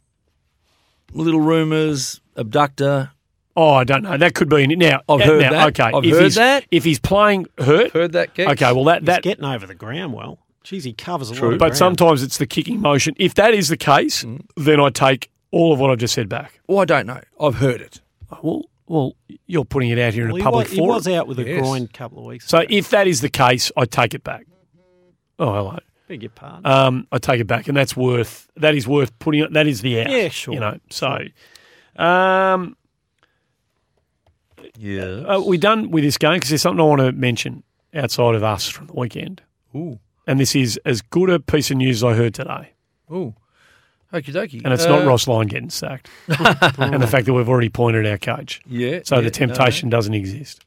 [1.12, 3.10] little rumours, abductor,
[3.56, 4.16] Oh, I don't know.
[4.16, 5.02] That could be in now.
[5.08, 5.68] I've uh, heard now, that.
[5.68, 6.64] Okay, I've if heard he's, that.
[6.72, 8.50] If he's playing hurt, Heard that, Gex?
[8.52, 8.72] okay.
[8.72, 9.22] Well, that He's that.
[9.22, 10.38] getting over the ground well.
[10.64, 11.48] Geez, he covers a True.
[11.48, 11.76] lot of But ground.
[11.78, 13.14] sometimes it's the kicking motion.
[13.16, 14.40] If that is the case, Mm.
[14.56, 16.58] then I take all of what I've just said back.
[16.66, 17.20] Well, I don't know.
[17.40, 18.00] I've heard it.
[18.42, 19.14] Well, well,
[19.46, 20.94] you're putting it out here in a public was, he forum.
[20.96, 21.60] was out with a Yes.
[21.60, 22.66] groin a couple of weeks So ago.
[22.70, 24.46] if that is the case, I take it back.
[25.38, 25.78] Oh, hello.
[26.08, 26.66] Beg your pardon.
[26.66, 29.42] Um, I take it back, and that's worth that is worth putting.
[29.42, 29.52] it.
[29.52, 30.10] That is the out.
[30.10, 30.54] Yeah, sure.
[30.54, 31.18] You know, so
[31.96, 32.76] um,
[34.78, 35.24] Yeah.
[35.26, 36.34] are we done with this game?
[36.34, 37.62] Because there's something I want to mention
[37.94, 39.40] outside of us from the weekend,
[39.74, 39.98] Ooh.
[40.26, 42.70] and this is as good a piece of news as I heard today,
[43.12, 43.34] Ooh.
[44.12, 44.62] Okie dokie.
[44.64, 48.06] and it's Uh, not Ross Lyon getting sacked, and the fact that we've already pointed
[48.06, 49.00] our coach, Yeah.
[49.04, 50.64] so yeah, the temptation doesn't exist.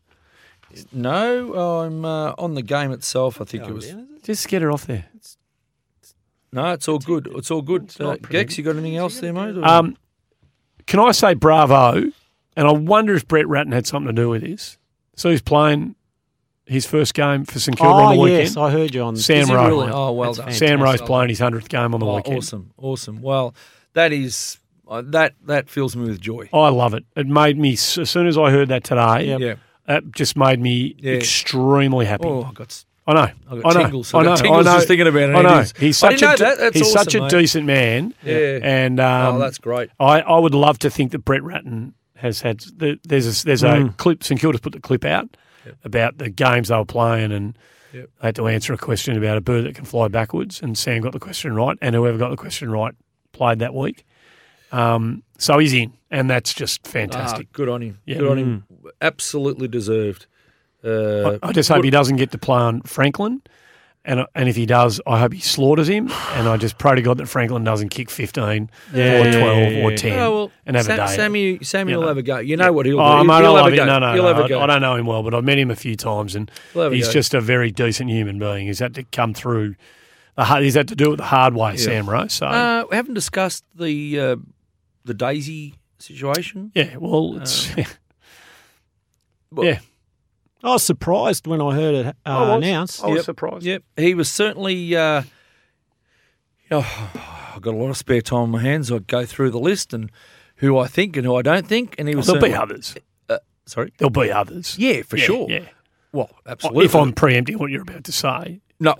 [0.91, 3.41] No, no I'm uh, on the game itself.
[3.41, 3.93] I think it was.
[4.23, 5.05] Just get her off there.
[6.51, 7.27] No, it's all good.
[7.35, 7.93] It's all good.
[7.99, 9.57] not Uh, Gex, you got anything else there, mate?
[9.63, 9.97] Um,
[10.85, 12.11] can I say bravo?
[12.57, 14.77] And I wonder if Brett Ratten had something to do with this.
[15.15, 15.95] So he's playing
[16.65, 18.43] his first game for St Kilda on the Oh, weekend.
[18.43, 19.67] yes, I heard you on Sam Is Rowe.
[19.67, 19.87] really?
[19.89, 20.53] Oh, well That's done.
[20.53, 20.99] Sam fantastic.
[21.01, 22.37] Rowe's playing his hundredth game on the Oh, weekend.
[22.39, 23.21] awesome, awesome.
[23.21, 23.55] Well,
[23.93, 24.57] that is
[24.89, 26.49] uh, that that fills me with joy.
[26.53, 27.05] I love it.
[27.15, 27.79] It made me as
[28.09, 29.27] soon as I heard that today.
[29.27, 29.39] Yep.
[29.39, 29.55] Yeah.
[29.85, 31.13] That just made me Yeah.
[31.13, 32.25] extremely happy.
[32.27, 32.67] Oh, I got.
[32.71, 33.19] s- I know.
[33.21, 33.83] I got I know.
[33.83, 34.13] tingles.
[34.13, 34.29] I I know.
[34.31, 34.77] got tingles I know.
[34.77, 35.35] just thinking about it.
[35.35, 35.57] I know.
[35.59, 35.73] It is.
[35.77, 36.57] He's I such a know that.
[36.57, 37.29] That's he's such a mate.
[37.31, 38.13] decent man.
[38.23, 38.59] Yeah.
[38.61, 39.89] And um, oh, that's great.
[39.99, 42.59] I, I would love to think that Brett Ratten has had.
[42.75, 43.97] the- There's a, there's a Mm.
[43.97, 44.23] clip.
[44.23, 45.35] St Kilda's put the clip out
[45.83, 47.57] about the games they were playing, and
[47.93, 48.09] Yep.
[48.21, 50.61] they had to answer a question about a bird that can fly backwards.
[50.61, 52.93] And Sam got the question right, and whoever got the question right
[53.33, 54.05] played that week.
[54.71, 57.51] Um, so he's in, and that's just Ah, fantastic.
[57.53, 57.99] good on him.
[58.07, 58.63] Good on him.
[59.01, 60.25] Absolutely deserved.
[60.83, 63.41] Uh, I, I just hope he doesn't get to play on Franklin.
[64.09, 66.09] And, and if he does, I hope he slaughters him.
[66.35, 69.33] And I just pray to God that Franklin doesn't kick 15 Yeah, or 12
[69.73, 69.97] yeah, or yeah.
[69.97, 71.15] 10 Oh, well, and have Sam, a day.
[71.15, 72.07] Sammy, Sammy You will know.
[72.07, 72.37] have a go.
[72.37, 73.01] You know what he'll do.
[73.03, 73.85] Oh, He'll, mate, I he'll love have a him.
[73.85, 73.85] go.
[73.85, 74.27] No, no, he'll no.
[74.29, 74.59] have a I- go.
[74.61, 76.93] I don't know him well, but I've met him a few times, and He'll have
[76.93, 77.11] a he's go.
[77.11, 78.67] just a very decent human being.
[78.67, 79.75] He's had to come through.
[80.37, 82.27] The hard, he's had to do it the hard way, Sam Rowe.
[82.27, 84.35] So Uh, we haven't discussed the uh,
[85.03, 86.71] the Daisy situation.
[86.75, 87.69] yeah, well, it's
[89.51, 89.79] Well, yeah.
[90.63, 92.63] I was surprised when I heard it uh, I was.
[92.65, 93.03] announced.
[93.03, 93.25] I was Yep.
[93.25, 93.65] surprised.
[93.65, 94.95] Yep, he was certainly.
[94.95, 95.27] Uh, you
[96.71, 96.85] know,
[97.55, 98.91] I've got a lot of spare time on my hands.
[98.91, 100.11] I'd go through the list and
[100.57, 102.27] who I think and who I don't think, and he was.
[102.27, 102.95] There'll be others.
[103.29, 103.93] Uh, sorry.
[103.97, 104.77] There'll be others.
[104.79, 105.47] Yeah, for Yeah, sure.
[105.49, 105.65] Yeah.
[106.11, 106.85] Well, absolutely.
[106.85, 108.95] If I'm preempting what you're about to say, No,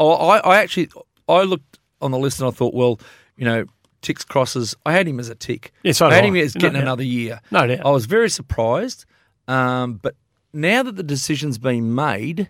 [0.00, 0.88] I, I, I actually
[1.28, 2.98] I looked on the list and I thought, well,
[3.36, 3.66] you know,
[4.00, 4.74] ticks crosses.
[4.86, 5.72] I had him as a tick.
[5.82, 6.28] Yeah, so I had I.
[6.28, 6.82] him as getting doubt.
[6.82, 7.40] another year.
[7.50, 7.84] no doubt.
[7.84, 9.04] I was very surprised,
[9.48, 10.14] um, but
[10.52, 12.48] now that the decision's been made,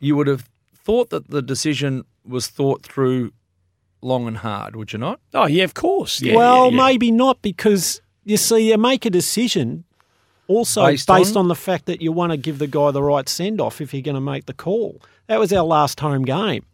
[0.00, 3.32] you would have thought that the decision was thought through
[4.02, 5.20] long and hard, would you not?
[5.32, 6.20] Oh yeah, of course.
[6.20, 6.86] Yeah, well, yeah, yeah.
[6.86, 9.84] maybe not because you see, you make a decision
[10.46, 11.40] also Based based, on?
[11.40, 11.48] on?
[11.48, 14.02] the fact that you want to give the guy the right send off if you're
[14.02, 15.00] going to make the call.
[15.26, 16.64] That was our last home game.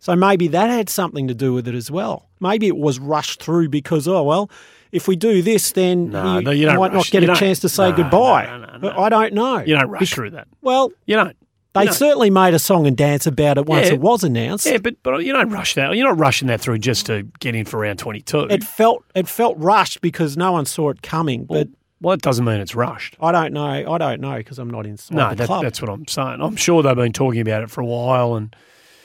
[0.00, 2.28] So maybe that had something to do with it as well.
[2.40, 4.50] Maybe it was rushed through because, oh, well,
[4.92, 7.36] if we do this, then No, you, no, you might rush- not get you a
[7.36, 8.46] chance to say no, goodbye.
[8.46, 8.98] no, no, no, no.
[8.98, 9.58] I don't know.
[9.60, 10.48] You don't rush through that.
[10.62, 11.36] Well, You don't.
[11.74, 11.92] they know.
[11.92, 13.94] certainly made a song and dance about it once Yeah.
[13.94, 14.66] it was announced.
[14.66, 15.94] Yeah, but but you don't rush that.
[15.96, 18.48] You're not rushing that through just to get in for round 22.
[18.50, 21.46] It felt it felt rushed because no one saw it coming.
[21.48, 21.68] well, But
[22.02, 23.16] well, it doesn't mean it's rushed.
[23.20, 23.62] I don't know.
[23.92, 25.62] I don't know because I'm not inside No, the that, club.
[25.62, 26.38] that's what I'm saying.
[26.40, 28.56] I'm sure they've been talking about it for a while, and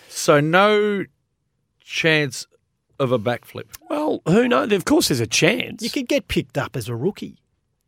[0.07, 1.03] So no
[1.81, 2.47] chance
[2.99, 3.65] of a backflip.
[3.89, 4.71] well, who knows?
[4.71, 5.81] Of course, there's a chance.
[5.83, 7.37] You could get picked up as a rookie.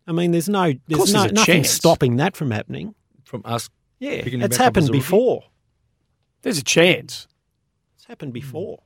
[0.05, 1.69] I mean, there's no, there's no there's nothing chance.
[1.69, 2.95] stopping that from happening.
[3.25, 5.43] From us, Yeah, Picking it's back up as happened a before.
[6.43, 7.27] There's a chance.
[7.95, 8.79] It's happened before.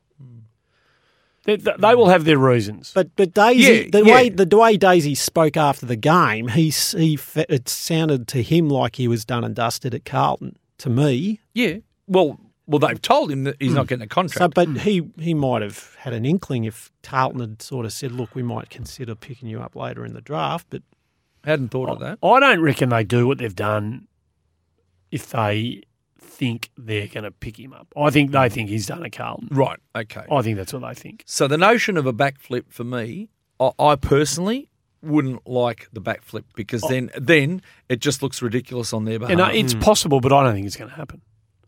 [1.44, 2.92] They, they they will have their reasons.
[2.94, 4.14] But but Daisy, Yeah, the yeah.
[4.16, 8.96] way the way Daisy spoke after the game, he he it sounded to him like
[8.98, 10.58] he was done and dusted at Carlton.
[10.80, 11.78] To me, yeah.
[12.08, 12.40] Well,
[12.72, 14.38] well, they've told him that he's not getting a contract.
[14.40, 18.14] so but he he might have had an inkling if Carlton had sort of said,
[18.14, 20.84] "Look, we might consider picking you up later in the draft." But
[21.44, 22.20] Hadn't thought of that.
[22.24, 24.08] I don't reckon they do what they've done
[25.12, 25.82] if they
[26.20, 27.88] think they're going to pick him up.
[27.98, 29.50] I think they think he's done a Carlton.
[29.52, 29.80] Right.
[29.96, 30.24] Okay.
[30.32, 31.24] I think that's what they think.
[31.26, 34.70] So the notion of a backflip for me, I, I personally
[35.02, 39.32] wouldn't like the backflip because then then it just looks ridiculous on their behalf.
[39.32, 41.22] And uh, it's possible, but I don't think it's going to happen.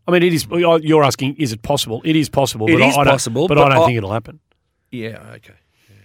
[0.06, 0.46] I mean, it is.
[0.50, 2.02] You're asking, is it possible?
[2.04, 2.68] It is possible.
[2.68, 4.40] It but is I, I don't, possible, but, but I don't I- think it'll happen.
[4.90, 5.18] yeah.
[5.36, 5.54] Okay.
[5.88, 5.96] Yeah.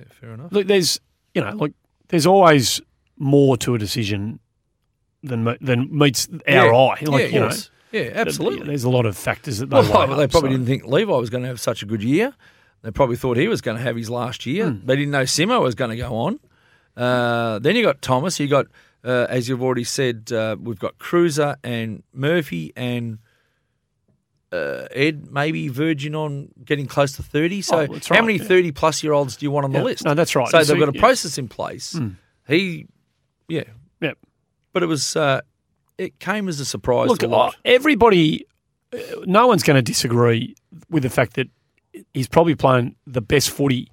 [0.00, 0.04] Yeah.
[0.20, 0.52] Fair enough.
[0.52, 1.00] Look, there's
[1.34, 1.72] you know, like
[2.08, 2.80] there's always
[3.18, 4.38] more to a decision
[5.22, 6.72] than than meets our yeah.
[6.72, 6.96] eye.
[7.00, 7.50] yeah, Like of you know.
[7.92, 8.66] Yeah, absolutely.
[8.66, 9.76] There's a lot of factors that they.
[9.76, 10.56] Well, weigh they up, probably so.
[10.56, 12.34] didn't think Levi was going to have such a good year.
[12.82, 14.70] They probably thought he was going to have his last year.
[14.70, 14.86] Hmm.
[14.86, 16.40] They didn't know Simo was going to go on.
[16.96, 18.40] Uh, then you got Thomas.
[18.40, 18.66] You got,
[19.04, 23.18] uh, as you've already said, uh, we've got Cruiser and Murphy and
[24.52, 27.62] uh, Ed, maybe verging on getting close to 30.
[27.62, 28.44] So, Oh, that's how right, many yeah.
[28.44, 29.78] 30 plus year olds do you want on Yeah.
[29.78, 30.04] the list?
[30.04, 30.48] No, that's right.
[30.48, 31.00] So, they've got a yeah.
[31.00, 31.98] process in place.
[32.46, 32.86] He,
[33.48, 33.64] yeah.
[34.00, 34.18] Yep.
[34.72, 35.40] But it was, uh,
[35.98, 37.56] it came as a surprise Look, to a lot.
[37.64, 38.46] everybody,
[38.92, 40.54] uh, no one's going to disagree
[40.90, 41.48] with the fact that
[42.12, 43.88] he's probably playing the best footy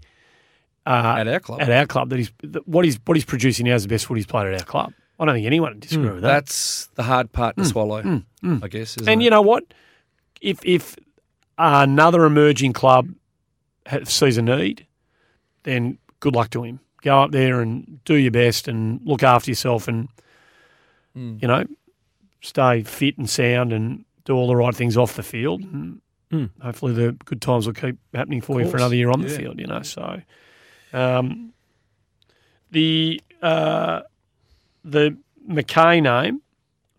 [0.86, 1.62] uh, At our club.
[1.62, 4.07] At our club, that he's that what he's what he's producing now is the best
[4.07, 4.91] footy he's played at our club.
[5.20, 6.13] I don't think anyone would disagree hmm.
[6.15, 6.34] with that.
[6.45, 7.67] That's the hard part to hmm.
[7.67, 8.57] swallow, hmm.
[8.63, 8.95] I guess.
[8.97, 9.26] Isn't and it?
[9.26, 9.65] you know what?
[10.41, 10.95] If if
[11.57, 13.09] another emerging club
[13.88, 14.88] ha- sees a need,
[15.63, 16.80] then good luck to him.
[17.01, 20.09] Go up there and do your best and look after yourself and
[21.15, 21.65] you know
[22.41, 25.61] stay fit and sound and do all the right things off the field.
[25.63, 26.01] And
[26.61, 29.59] hopefully the good times will keep happening for you for another year on the field.
[29.59, 30.22] You know, so
[30.93, 31.53] um,
[32.72, 34.01] the uh,
[34.84, 35.17] the
[35.49, 36.41] McKay name,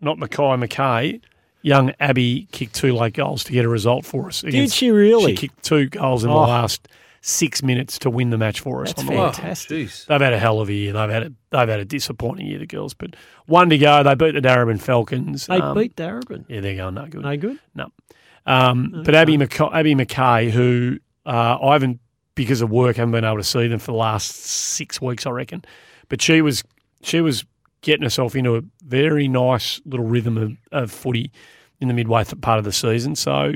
[0.01, 1.21] not Mackay McKay.
[1.63, 4.41] Young Abby kicked two late goals to get a result for us.
[4.41, 5.35] Did she really?
[5.35, 6.41] She kicked two goals in the Oh.
[6.41, 6.87] last
[7.23, 8.89] six minutes to win the match for us.
[8.93, 9.87] That's on the fantastic.
[9.87, 10.05] jeez.
[10.07, 10.91] They've had a hell of a year.
[10.93, 12.95] They've had a they've had a disappointing year, the girls.
[12.95, 13.15] But
[13.45, 14.01] one to go.
[14.01, 15.45] They beat the Darebin Falcons.
[15.45, 16.45] They Um, beat Darebin.
[16.47, 17.21] Yeah, they're going no good.
[17.21, 17.59] No good.
[17.75, 17.91] No.
[18.47, 21.99] Um, But Abby McKay, Abby McKay, who uh, I haven't
[22.33, 25.29] because of work haven't been able to see them for the last six weeks, I
[25.29, 25.63] reckon.
[26.09, 26.63] But she was
[27.03, 27.45] she was
[27.81, 31.31] getting herself into a very nice little rhythm of, of footy
[31.79, 33.15] in the midway th- part of the season.
[33.15, 33.53] So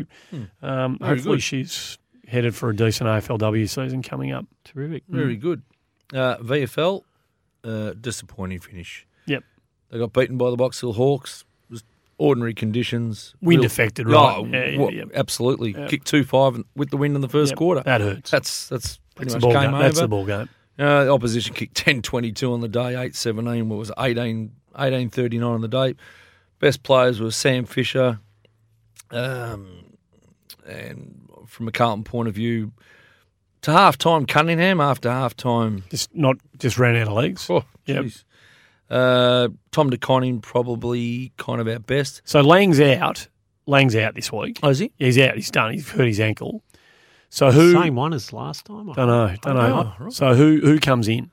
[0.62, 1.44] um, hopefully good.
[1.44, 1.98] she's
[2.28, 4.46] headed for a decent AFLW season coming up.
[4.64, 5.04] Terrific.
[5.08, 5.62] Very good.
[6.14, 7.04] Uh, VFL,
[7.64, 9.06] uh, disappointing finish.
[9.28, 9.44] Yep.
[9.92, 11.46] They got beaten by the Box Hill Hawks.
[11.70, 11.84] It was
[12.18, 13.36] ordinary conditions.
[13.42, 14.48] Wind Real- affected, Oh, right?
[14.52, 15.04] Yeah, yeah, well, yeah.
[15.14, 15.72] Absolutely.
[15.78, 15.88] Yeah.
[15.88, 17.82] Kicked 2 5 with the win in the first Yep, quarter.
[17.84, 18.32] That hurts.
[18.32, 19.74] That's that's pretty That's much ball game game.
[19.76, 19.84] over.
[19.84, 20.50] That's the ball game.
[20.78, 23.70] Uh, the opposition kicked 10 22 on the day, 8 17.
[23.70, 23.96] What was it?
[23.98, 25.96] 18 18 39 on the day.
[26.60, 28.20] Best players were Sam Fisher.
[29.12, 29.86] Um,
[30.66, 32.72] and from a Carlton point of view,
[33.62, 35.84] to half time, Cunningham after half time.
[35.90, 37.48] Just not just ran out of legs.
[37.50, 38.06] Oh, Yep.
[38.90, 42.22] Uh, Tom De Koning probably kind of our best.
[42.26, 43.28] So Lang's out.
[43.66, 44.60] Lang's out this week.
[44.62, 44.92] Oh, is he?
[45.00, 45.36] He's out.
[45.36, 45.74] He's done.
[45.74, 46.64] He's hurt his ankle.
[47.30, 47.74] So who?
[47.74, 48.90] Same one as last time.
[48.90, 49.36] I Don't know.
[49.42, 49.94] Don't know.
[50.00, 50.14] Oh, right.
[50.14, 51.32] So who who comes in?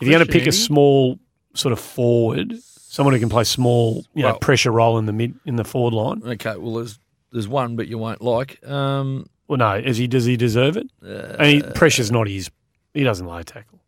[0.00, 1.18] If you're going to pick a small
[1.54, 5.34] sort of forward, someone who can play small, you know, pressure role in the mid
[5.44, 6.22] in the forward line.
[6.24, 6.98] Okay, well, there's
[7.32, 8.64] there's one, but you won't like.
[8.66, 10.06] Um, Well, no, is he?
[10.06, 10.88] Does he deserve it?
[11.04, 12.50] uh, I mean, pressure's not his.
[12.94, 13.78] He doesn't lay tackle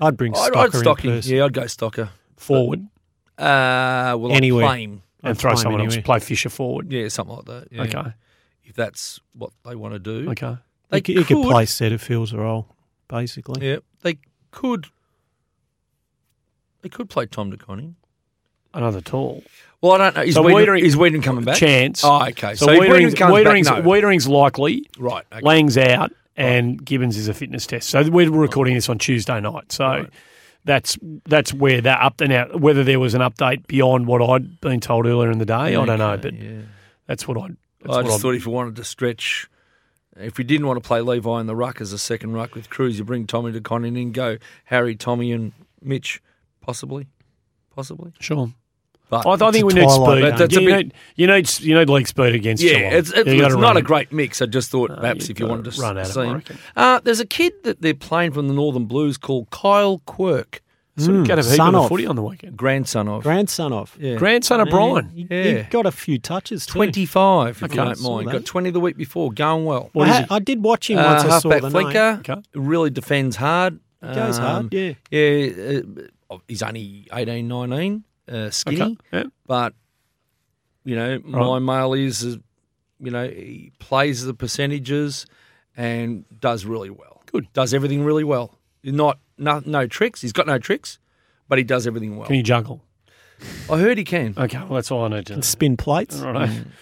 [0.00, 1.20] I'd bring I'd, Stocker I'd in stock him.
[1.24, 2.08] Yeah, I'd go Stocker.
[2.36, 2.86] forward
[3.38, 4.64] Uh, well, Anywhere.
[4.64, 5.02] I'd play him.
[5.22, 5.96] and I'd throw play him someone else.
[5.98, 6.90] Play Fisher forward.
[6.92, 7.68] Yeah, something like that.
[7.70, 7.82] Yeah.
[7.82, 8.12] Okay.
[8.70, 10.30] If that's what they want to do.
[10.30, 10.56] Okay.
[10.90, 12.68] They He, c- he could play Setterfield's role,
[13.08, 13.68] basically.
[13.68, 14.18] Yeah, they
[14.52, 14.86] could.
[16.82, 17.96] They could play Tom De Koning.
[18.72, 19.42] Another tall
[19.82, 20.22] Well, I don't know.
[20.22, 21.56] Is, So Weitering, Weitering- is Weitering coming back?
[21.56, 22.04] chance.
[22.04, 22.54] Oh, okay.
[22.54, 23.90] So, So, if Weitering's, comes Weitering's, back, no.
[23.90, 24.86] Weitering's likely.
[24.96, 25.24] Right.
[25.32, 25.42] Okay.
[25.44, 27.90] Lang's out, and Gibbons is a fitness test.
[27.90, 29.72] So we're recording this on Tuesday night.
[29.72, 30.06] So
[30.64, 30.96] that's
[31.26, 32.46] that's where that up to now.
[32.56, 35.84] Whether there was an update beyond what I'd been told earlier in the day, I
[35.84, 36.16] don't know.
[36.16, 36.60] But yeah.
[37.08, 37.48] that's what I.
[37.82, 39.48] That's I just I'd- thought if you wanted to stretch,
[40.16, 42.68] if we didn't want to play Levi in the ruck as a second ruck with
[42.70, 45.52] Cruz, you bring Tommy to in, and go Harry, Tommy, and
[45.82, 46.20] Mitch,
[46.60, 47.06] possibly,
[47.74, 48.12] possibly.
[48.20, 48.52] sure.
[49.08, 50.28] But I, I think we need twilight speed.
[50.30, 50.38] game.
[50.38, 52.92] That's you, a bit- need, you need you need leg speed against yeah, Geelong.
[52.92, 54.40] it's, it's, it's not a great mix.
[54.40, 56.58] I just thought No, perhaps if you wanted to run out see it, him.
[56.76, 60.62] Uh, there's a kid that they're playing from the Northern Blues called Kyle Quirk,
[61.00, 61.88] Sort of Mm, get a heap son of of.
[61.88, 62.56] footy on the weekend.
[62.56, 63.96] grandson of Grandson of.
[64.00, 64.16] yeah.
[64.16, 65.08] Grandson of Brian.
[65.10, 65.42] He, Yeah.
[65.62, 66.72] he got a few touches too.
[66.74, 67.72] 25, if Okay.
[67.72, 68.28] you don't mind.
[68.28, 68.32] that.
[68.32, 69.90] Got 20 the week before, going well.
[69.92, 70.34] What I, ha- he?
[70.36, 71.24] I did watch him Uh, once.
[71.24, 71.72] I saw the name.
[71.72, 72.42] flinker, Okay.
[72.54, 73.80] really defends hard.
[74.00, 74.74] He goes Um, hard.
[74.74, 74.92] Yeah.
[75.10, 75.80] Yeah,
[76.30, 78.96] uh, he's only 18, 19, uh, skinny, Okay.
[79.12, 79.22] Yeah.
[79.46, 79.74] but,
[80.84, 82.36] you know, my mail is, uh,
[82.98, 85.26] you know, he plays the percentages
[85.76, 87.22] and does really well.
[87.32, 87.46] Good.
[87.52, 88.58] Does everything really well.
[88.82, 90.20] Not no, no tricks.
[90.20, 90.98] He's got no tricks,
[91.48, 92.26] but he does everything well.
[92.26, 92.84] Can he juggle?
[93.70, 94.34] I heard he can.
[94.36, 95.34] Okay, well that's all I need to know.
[95.36, 96.20] And spin plates.
[96.22, 96.62] All right.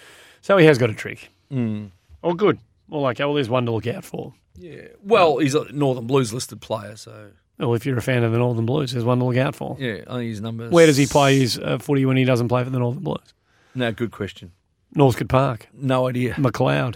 [0.41, 1.29] So he has got a trick.
[1.51, 1.89] Mm.
[2.23, 2.59] Oh, good.
[2.87, 3.25] Well, okay.
[3.25, 4.33] Well, there's one to look out for.
[4.55, 4.83] Yeah.
[5.03, 8.37] Well, he's a Northern Blues listed player, so Well, if you're a fan of the
[8.37, 9.75] Northern Blues, there's one to look out for.
[9.77, 10.71] yeah, I think his numbers.
[10.71, 13.33] Where does he play his uh, footy when he doesn't play for the Northern Blues?
[13.75, 14.53] No, good question.
[14.95, 16.35] Northcote Park, No idea.
[16.35, 16.95] McLeod.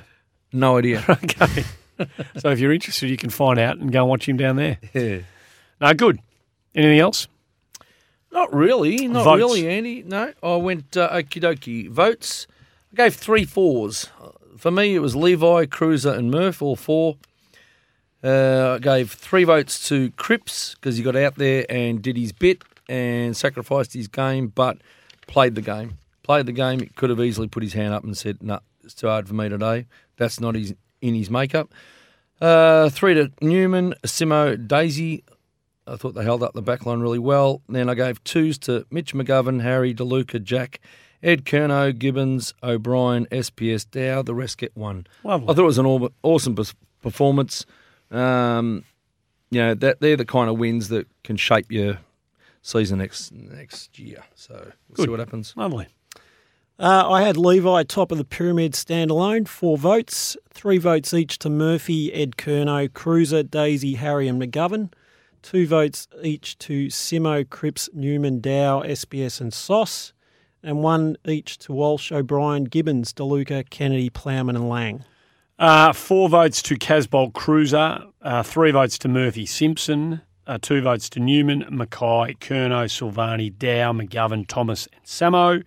[0.54, 1.04] No idea.
[1.10, 1.66] Okay.
[2.38, 4.78] so if you're interested, you can find out and go and watch him down there.
[4.94, 5.20] yeah.
[5.82, 6.20] No, good.
[6.76, 7.28] Anything else?
[8.32, 9.08] Not really.
[9.08, 9.38] Not Votes.
[9.38, 10.04] really, Andy.
[10.04, 11.90] No, I went uh, okie dokie.
[11.90, 12.48] Votes.
[12.92, 14.10] I gave three fours.
[14.58, 17.18] For me, it was Levi, Cruiser, and Murph, all four.
[18.24, 22.32] Uh, I gave three votes to Cripps because he got out there and did his
[22.32, 24.78] bit and sacrificed his game, but
[25.28, 25.98] played the game.
[26.24, 26.80] Played the game.
[26.80, 29.34] He could have easily put his hand up and said, "No, it's too hard for
[29.34, 31.70] me today." That's not his in his makeup.
[32.40, 35.24] Uh, three to Newman, Simo, Daisy.
[35.86, 37.62] I thought they held up the back line really well.
[37.68, 40.80] Then I gave twos to Mitch McGovern, Harry, DeLuca, Jack,
[41.22, 44.22] Ed Curnow, Gibbons, O'Brien, SPS, Dow.
[44.22, 45.08] The rest get one.
[45.24, 45.50] Lovely.
[45.50, 46.56] I thought it was an awesome
[47.02, 47.66] performance.
[48.12, 48.84] Um,
[49.50, 52.00] you know, that they're the kind of wins that can shape your
[52.62, 54.24] season next next year.
[54.36, 55.54] So we'll see what happens.
[55.56, 55.88] Lovely.
[56.80, 61.50] Uh, I had Levi top of the pyramid standalone, four votes, three votes each to
[61.50, 64.92] Murphy, Ed Curnow, Cruiser, Daisy, Harry, and McGovern.
[65.44, 70.14] Two votes each to Simo, Cripps, Newman, Dow, SBS, and Sauce.
[70.64, 75.04] And one each to Walsh, O'Brien, Gibbons, DeLuca, Kennedy, Plowman, and Lang.
[75.60, 81.10] Uh, four votes to Casboult Cruiser, uh, three votes to Murphy Simpson, uh, two votes
[81.10, 85.64] to Newman, McKay, Curnow, Silvagni, Dow, McGovern, Thomas, and Samo,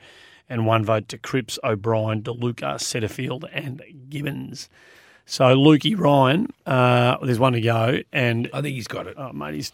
[0.48, 4.70] and one vote to Cripps, O'Brien, DeLuca, Setterfield, and Gibbons.
[5.26, 9.14] So Lukey Ryan, uh, there's one to go, and I think he's got it.
[9.18, 9.72] oh mate, he's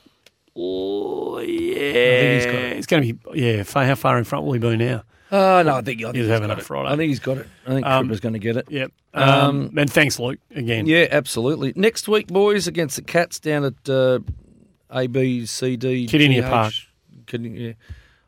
[0.57, 2.77] oh yeah, he's got it.
[2.79, 3.63] It's going to be yeah.
[3.65, 5.05] How far in front will he be now?
[5.31, 6.63] Uh, no, I think, I think He's he's having got it.
[6.65, 6.89] Friday.
[6.91, 7.47] I think he's got it.
[7.67, 8.67] I think Um, Cripper's going to get it.
[8.71, 8.93] Yep.
[9.15, 10.85] Um, Um, and thanks, Luke, again.
[10.87, 11.73] Yeah, absolutely.
[11.75, 14.19] Next week, boys, against the Cats down at uh,
[14.91, 16.51] A, B, C, D, Kardinia GH.
[16.51, 16.73] Park.
[17.27, 17.73] Kidney- yeah.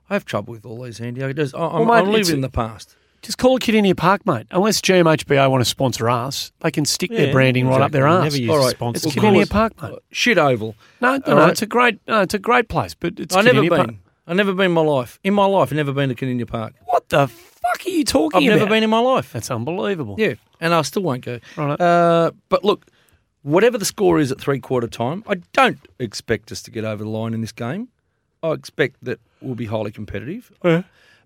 [0.09, 1.22] I have trouble with all these, Andy.
[1.22, 2.97] I just, I, I'm, Well, mate, I'm living in the past.
[3.25, 4.47] Just call it Kardinia Park, mate.
[4.51, 8.07] Unless GMHBA want to sponsor us, they can stick their Yeah, branding right up their
[8.07, 8.25] exactly.
[8.27, 8.33] arse.
[8.35, 8.70] Never use All a right.
[8.77, 8.97] sponsor.
[9.09, 9.49] It's Of Kardinia.
[9.51, 9.99] Park, mate.
[10.11, 10.77] Shit oval.
[11.01, 11.51] No, no, All no, right.
[11.51, 13.87] it's a great, no, it's a great place, but it's I've never Kardinia Park.
[13.89, 13.99] been.
[14.27, 15.18] I've never been in my life.
[15.25, 16.75] In my life, I've never been to Kardinia Park.
[16.85, 18.43] What the fuck are you talking about?
[18.43, 18.59] I've about?
[18.59, 19.33] never been in my life.
[19.33, 20.16] That's unbelievable.
[20.18, 21.41] Yeah, and I still won't go.
[21.57, 21.81] Right.
[21.81, 22.87] Uh, but look,
[23.43, 27.05] whatever the score is at three quarter time, I don't expect us to get over
[27.05, 27.89] the line in this game.
[28.43, 30.53] I expect that we'll be highly competitive.
[30.62, 30.83] Yeah.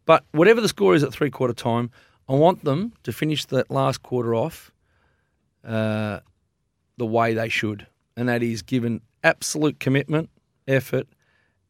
[0.08, 1.90] But whatever the score is at three quarter time,
[2.30, 4.72] I want them to finish that last quarter off
[5.62, 6.20] uh,
[6.96, 7.86] the way they should,
[8.16, 10.30] and that is given absolute commitment,
[10.66, 11.06] effort,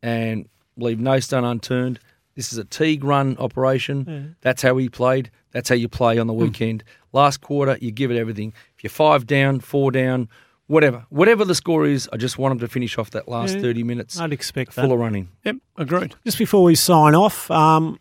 [0.04, 1.98] and leave no stone unturned.
[2.36, 4.36] This is a Teague run operation.
[4.42, 5.32] That's how we played.
[5.50, 6.84] That's how you play on the weekend.
[7.12, 8.52] Last quarter, you give it everything.
[8.76, 10.28] If you're five down, four down,
[10.68, 13.62] whatever, whatever the score is, I just want them to finish off that last Yeah.
[13.62, 14.82] thirty minutes I'd expect that.
[14.82, 15.28] full of running.
[15.44, 16.14] Yep, agreed.
[16.24, 17.98] Just before we sign off, um,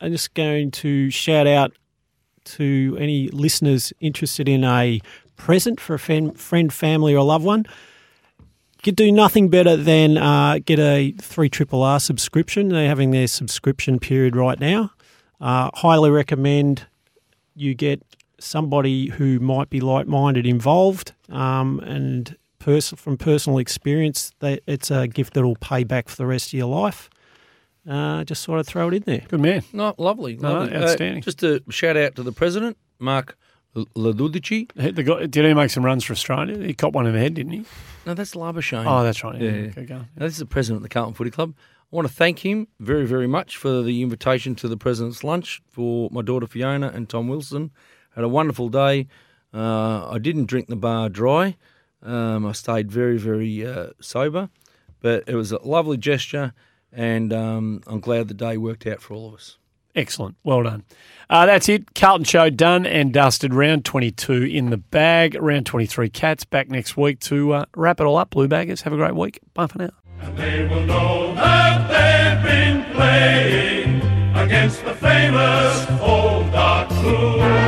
[0.00, 1.72] I'm just going to shout out
[2.44, 5.00] to any listeners interested in a
[5.36, 7.66] present for a friend, family, or loved one.
[8.38, 12.68] You could do nothing better than uh, get a 3 Triple R subscription.
[12.68, 14.92] They're having their subscription period right now.
[15.40, 16.86] Uh, highly recommend
[17.54, 18.02] you get
[18.38, 24.90] somebody who might be like minded involved um, and pers- from personal experience, that it's
[24.90, 27.10] a gift that will pay back for the rest of your life.
[27.88, 29.22] Uh, just sort of throw it in there.
[29.28, 29.62] Good man.
[29.72, 30.36] No, lovely.
[30.36, 30.74] No, lovely.
[30.76, 31.22] Uh, outstanding.
[31.22, 33.38] just a shout out to the president, Mark
[33.74, 34.94] L- LoGiudice.
[34.94, 36.58] The guy, did he make some runs for Australia?
[36.66, 37.64] He caught one in the head, didn't he?
[38.04, 38.84] No, that's Labuschagne.
[38.86, 39.40] Oh, that's right.
[39.40, 39.66] Yeah, Yeah.
[39.68, 39.96] Okay, go.
[39.96, 41.54] Now, this is the president of the Carlton Footy Club.
[41.90, 45.62] I want to thank him very, very much for the invitation to the president's lunch
[45.70, 47.70] for my daughter Fiona and Tom Wilson.
[48.14, 49.06] Had a wonderful day.
[49.54, 51.56] Uh, I didn't drink the bar dry.
[52.02, 54.50] Um, I stayed very, very uh, sober,
[55.00, 56.52] but it was a lovely gesture,
[56.92, 59.56] and um, I'm glad the day worked out for all of us.
[59.94, 60.36] Excellent.
[60.44, 60.84] Well done.
[61.28, 61.94] Uh, that's it.
[61.94, 63.52] Carlton Show done and dusted.
[63.52, 65.36] Round 22 in the bag.
[65.40, 68.30] Round 23 Cats back next week to uh, wrap it all up.
[68.30, 69.40] Blue Baggers, have a great week.
[69.54, 69.90] Bye for now.
[70.20, 73.96] And they will know that they've been playing
[74.36, 77.67] against the famous old dark blue.